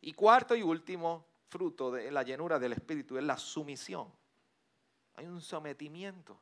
[0.00, 4.10] Y cuarto y último fruto de la llenura del Espíritu es la sumisión.
[5.14, 6.40] Hay un sometimiento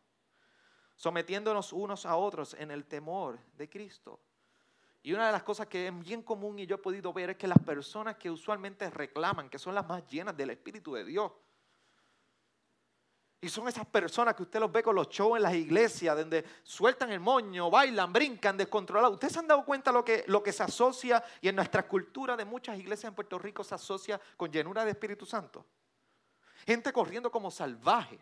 [1.01, 4.21] sometiéndonos unos a otros en el temor de Cristo.
[5.03, 7.37] Y una de las cosas que es bien común y yo he podido ver es
[7.39, 11.33] que las personas que usualmente reclaman, que son las más llenas del Espíritu de Dios,
[13.41, 16.45] y son esas personas que usted los ve con los shows en las iglesias, donde
[16.63, 19.15] sueltan el moño, bailan, brincan, descontrolados.
[19.15, 22.37] ¿Ustedes se han dado cuenta lo que, lo que se asocia y en nuestra cultura
[22.37, 25.65] de muchas iglesias en Puerto Rico se asocia con llenura de Espíritu Santo?
[26.67, 28.21] Gente corriendo como salvajes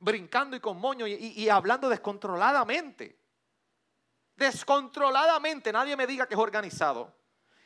[0.00, 3.18] brincando y con moño y, hablando descontroladamente.
[4.36, 7.14] Descontroladamente, nadie me diga que es organizado.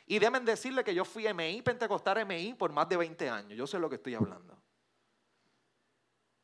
[0.05, 3.57] Y deben decirle que yo fui MI, Pentecostal MI, por más de 20 años.
[3.57, 4.57] Yo sé lo que estoy hablando.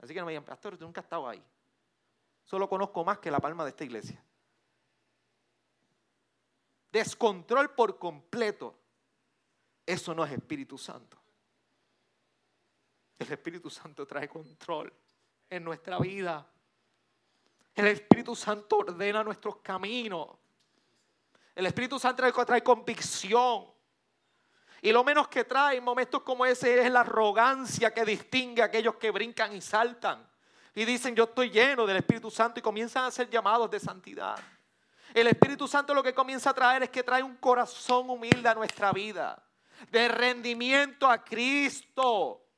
[0.01, 1.43] Así que no me digan, pastor, tú nunca has estado ahí.
[2.45, 4.23] Solo conozco más que la palma de esta iglesia.
[6.91, 8.75] Descontrol por completo.
[9.85, 11.17] Eso no es Espíritu Santo.
[13.17, 14.93] El Espíritu Santo trae control
[15.49, 16.45] en nuestra vida.
[17.75, 20.27] El Espíritu Santo ordena nuestros caminos.
[21.55, 23.65] El Espíritu Santo trae, convicción.
[24.81, 28.65] Y lo menos que trae en momentos como ese es la arrogancia que distingue a
[28.65, 30.25] aquellos que brincan y saltan.
[30.75, 34.37] Y dicen, yo estoy lleno del Espíritu Santo y comienzan a ser llamados de santidad.
[35.13, 38.53] El Espíritu Santo lo que comienza a traer es que trae un corazón humilde a
[38.53, 39.41] nuestra vida.
[39.89, 42.48] De rendimiento a Cristo.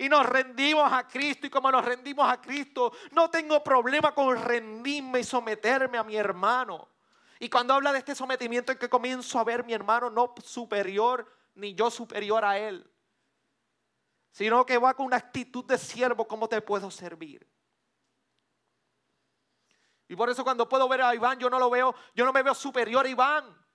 [0.00, 1.46] Y nos rendimos a Cristo.
[1.46, 6.16] Y como nos rendimos a Cristo, no tengo problema con rendirme y someterme a mi
[6.16, 6.88] hermano.
[7.38, 11.30] Y cuando habla de este sometimiento, es que comienzo a ver mi hermano no superior
[11.54, 12.90] ni yo superior a él,
[14.30, 17.46] sino que va con una actitud de siervo, ¿cómo te puedo servir?
[20.08, 22.42] Y por eso cuando puedo ver a Iván, yo no lo veo, yo no me
[22.42, 23.66] veo superior a Iván.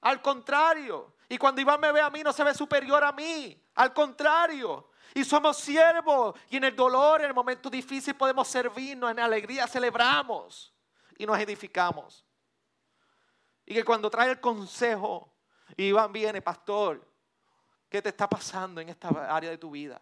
[0.00, 1.14] Al contrario.
[1.28, 3.62] Y cuando Iván me ve a mí, no se ve superior a mí.
[3.76, 4.89] Al contrario.
[5.14, 6.38] Y somos siervos.
[6.50, 9.10] Y en el dolor, en el momento difícil podemos servirnos.
[9.10, 10.74] En alegría celebramos
[11.18, 12.24] y nos edificamos.
[13.66, 15.32] Y que cuando trae el consejo,
[15.76, 17.06] Iván viene, pastor,
[17.88, 20.00] ¿qué te está pasando en esta área de tu vida?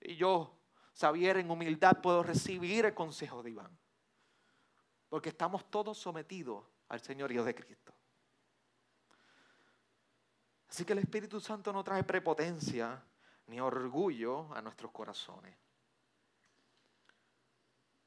[0.00, 0.58] Y yo,
[0.98, 3.78] Xavier, en humildad puedo recibir el consejo de Iván.
[5.08, 7.94] Porque estamos todos sometidos al señorío de Cristo.
[10.68, 13.02] Así que el Espíritu Santo no trae prepotencia
[13.46, 15.56] ni orgullo a nuestros corazones.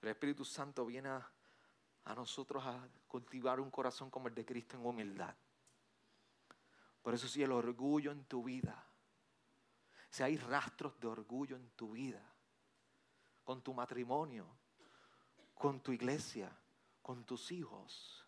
[0.02, 1.32] El Espíritu Santo viene a,
[2.16, 5.36] nosotros a cultivar un corazón como el de Cristo en humildad.
[7.02, 8.86] Por eso si el orgullo en tu vida,
[10.10, 12.22] si hay rastros de orgullo en tu vida,
[13.44, 14.46] con tu matrimonio,
[15.54, 16.52] con tu iglesia,
[17.02, 18.26] con tus hijos,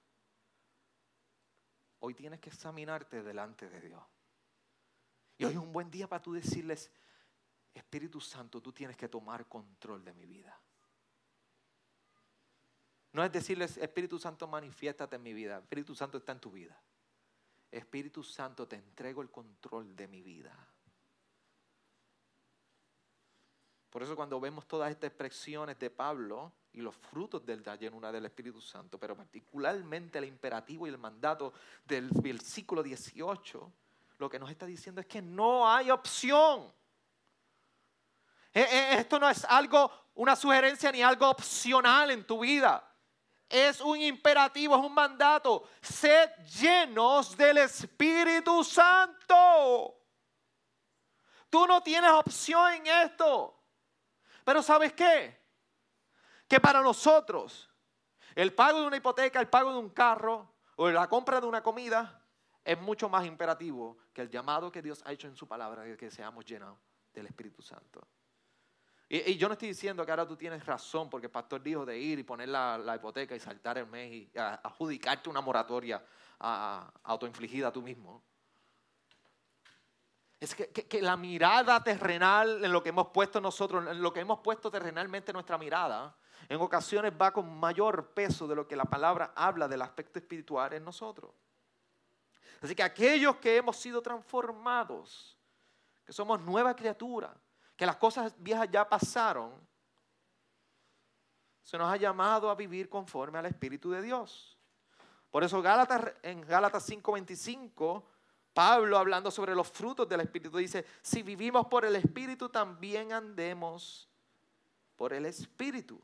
[2.00, 4.04] hoy tienes que examinarte delante de Dios.
[5.38, 6.92] Y hoy es un buen día para tú decirles,
[7.74, 10.60] Espíritu Santo, tú tienes que tomar control de mi vida.
[13.14, 15.60] No es decirles, Espíritu Santo, manifiéstate en mi vida.
[15.60, 16.82] Espíritu Santo está en tu vida.
[17.70, 20.56] Espíritu Santo, te entrego el control de mi vida.
[23.90, 28.26] Por eso cuando vemos todas estas expresiones de Pablo y los frutos del llenura del
[28.26, 31.52] Espíritu Santo, pero particularmente el imperativo y el mandato
[31.86, 33.72] del versículo 18,
[34.18, 36.72] lo que nos está diciendo es que no hay opción.
[38.54, 42.88] Eh, eh, esto no es algo, una sugerencia ni algo opcional en tu vida
[43.52, 45.68] es un imperativo, es un mandato.
[45.82, 46.30] Sed
[46.60, 49.98] llenos del Espíritu Santo.
[51.50, 53.62] Tú no tienes opción en esto.
[54.46, 55.38] Pero ¿sabes qué?
[56.48, 57.70] Que para nosotros
[58.36, 61.62] el pago de una hipoteca, el pago de un carro o la compra de una
[61.62, 62.26] comida
[62.64, 65.98] es mucho más imperativo que el llamado que Dios ha hecho en su palabra de
[65.98, 66.78] que seamos llenos
[67.14, 68.08] del Espíritu Santo.
[69.14, 72.00] Y, yo no estoy diciendo que ahora tú tienes razón porque el pastor dijo de
[72.00, 76.02] ir y poner la, hipoteca y saltar el mes y adjudicarte una moratoria
[77.04, 78.24] autoinfligida tú mismo.
[80.40, 84.22] Es que, que, la mirada terrenal en lo que hemos puesto nosotros, en lo que
[84.22, 86.16] hemos puesto terrenalmente nuestra mirada,
[86.48, 90.72] en ocasiones va con mayor peso de lo que la palabra habla del aspecto espiritual
[90.72, 91.32] en nosotros.
[92.62, 95.38] Así que aquellos que hemos sido transformados,
[96.06, 97.36] que somos nueva criatura,
[97.82, 99.52] que las cosas viejas ya pasaron,
[101.64, 104.56] se nos ha llamado a vivir conforme al Espíritu de Dios.
[105.32, 108.04] Por eso Gálatas, en Gálatas 5:25,
[108.54, 114.08] Pablo hablando sobre los frutos del Espíritu dice, si vivimos por el Espíritu, también andemos
[114.96, 116.00] por el Espíritu.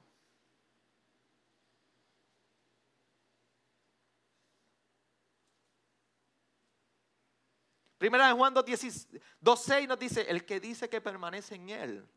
[7.98, 12.08] Primera de Juan 2.6 nos dice, el que dice que permanece en Él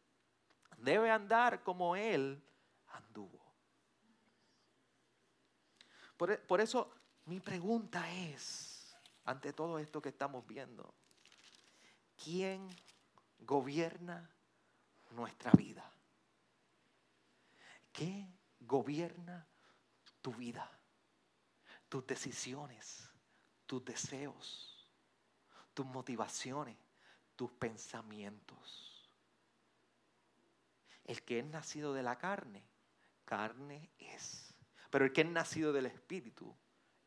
[0.77, 2.43] debe andar como Él
[2.89, 3.41] anduvo.
[6.17, 6.93] Por, por eso
[7.25, 10.95] mi pregunta es, ante todo esto que estamos viendo,
[12.23, 12.69] ¿quién
[13.39, 14.31] gobierna
[15.11, 15.91] nuestra vida?
[17.91, 18.27] ¿Qué
[18.61, 19.47] gobierna
[20.21, 20.71] tu vida?
[21.89, 23.09] Tus decisiones,
[23.67, 24.70] tus deseos
[25.81, 26.77] tus motivaciones,
[27.35, 29.11] tus pensamientos.
[31.05, 32.63] El que es nacido de la carne,
[33.25, 34.55] carne es.
[34.91, 36.55] Pero el que es nacido del Espíritu,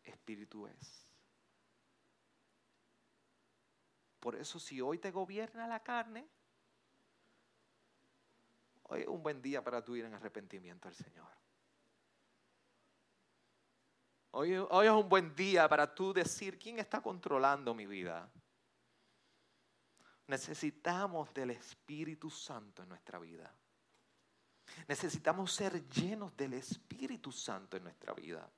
[0.03, 1.13] Espíritu es.
[4.19, 6.27] Por eso si hoy te gobierna la carne,
[8.85, 11.29] hoy es un buen día para tu ir en arrepentimiento al Señor.
[14.31, 18.31] Hoy, hoy, es un buen día para tú decir, ¿quién está controlando mi vida?
[20.27, 23.53] Necesitamos del Espíritu Santo en nuestra vida.
[24.87, 28.49] Necesitamos ser llenos del Espíritu Santo en nuestra vida.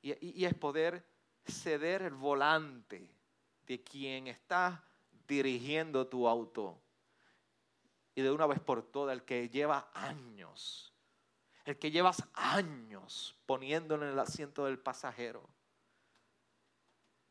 [0.00, 1.04] Y, es poder
[1.44, 3.14] ceder el volante
[3.66, 4.82] de quien está
[5.26, 6.80] dirigiendo tu auto.
[8.14, 10.94] Y de una vez por todas, el que lleva años,
[11.66, 15.46] el que llevas años poniéndolo en el asiento del pasajero.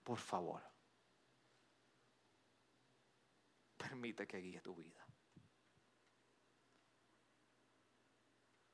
[0.04, 0.77] Por favor
[3.98, 5.04] permite que guíe tu vida.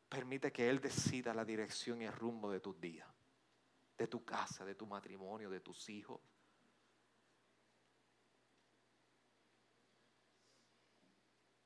[0.10, 3.08] Permite que Él decida la dirección y el rumbo de tus días,
[3.98, 6.20] de tu casa, de tu matrimonio, de tus hijos.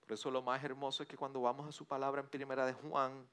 [0.02, 2.74] Por eso lo más hermoso es que cuando vamos a su palabra en primera de
[2.74, 3.28] Juan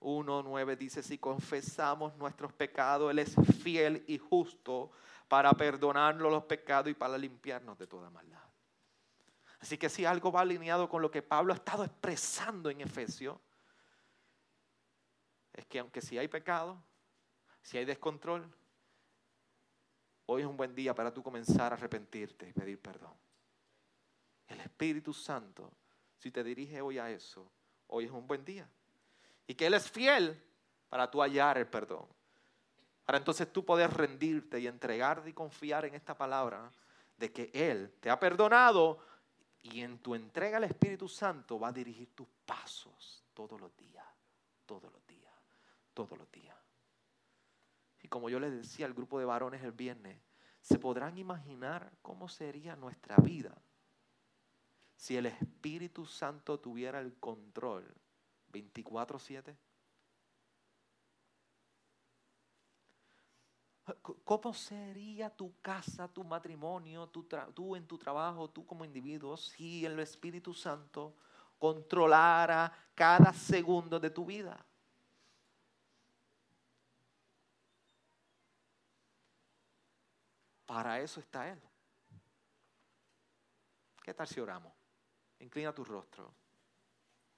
[0.00, 4.90] 1.9 dice, si confesamos nuestros pecados, Él es fiel y justo
[5.28, 8.47] para perdonarnos los pecados y para limpiarnos de toda maldad.
[9.60, 13.38] Así que si algo va alineado con lo que Pablo ha estado expresando en Efesios,
[15.52, 16.80] es que aunque si hay pecado,
[17.62, 18.48] si hay descontrol,
[20.26, 23.14] hoy es un buen día para tú comenzar a arrepentirte y pedir perdón.
[24.46, 25.72] El Espíritu Santo,
[26.16, 27.50] si te dirige hoy a eso,
[27.88, 28.68] hoy es un buen día.
[29.46, 30.40] Y que Él es fiel
[30.88, 32.06] para tú hallar el perdón.
[33.04, 36.70] Para entonces tú poder rendirte y entregarte y confiar en esta palabra
[37.16, 38.98] de que Él te ha perdonado
[39.62, 44.06] y en tu entrega al Espíritu Santo va a dirigir tus pasos todos los días,
[44.66, 45.34] todos los días,
[45.94, 46.56] todos los días.
[48.02, 50.20] Y como yo les decía al grupo de varones el viernes,
[50.60, 53.60] se podrán imaginar cómo sería nuestra vida
[54.96, 57.94] si el Espíritu Santo tuviera el control
[58.52, 59.56] 24/7.
[64.24, 67.24] ¿Cómo sería tu casa, tu matrimonio, tu
[67.54, 71.14] tú en tu trabajo, tú como individuo, si el Espíritu Santo
[71.58, 74.64] controlara cada segundo de tu vida?
[80.66, 81.60] Para eso está Él.
[84.02, 84.72] ¿Qué tal si oramos?
[85.40, 86.34] Inclina tu rostro.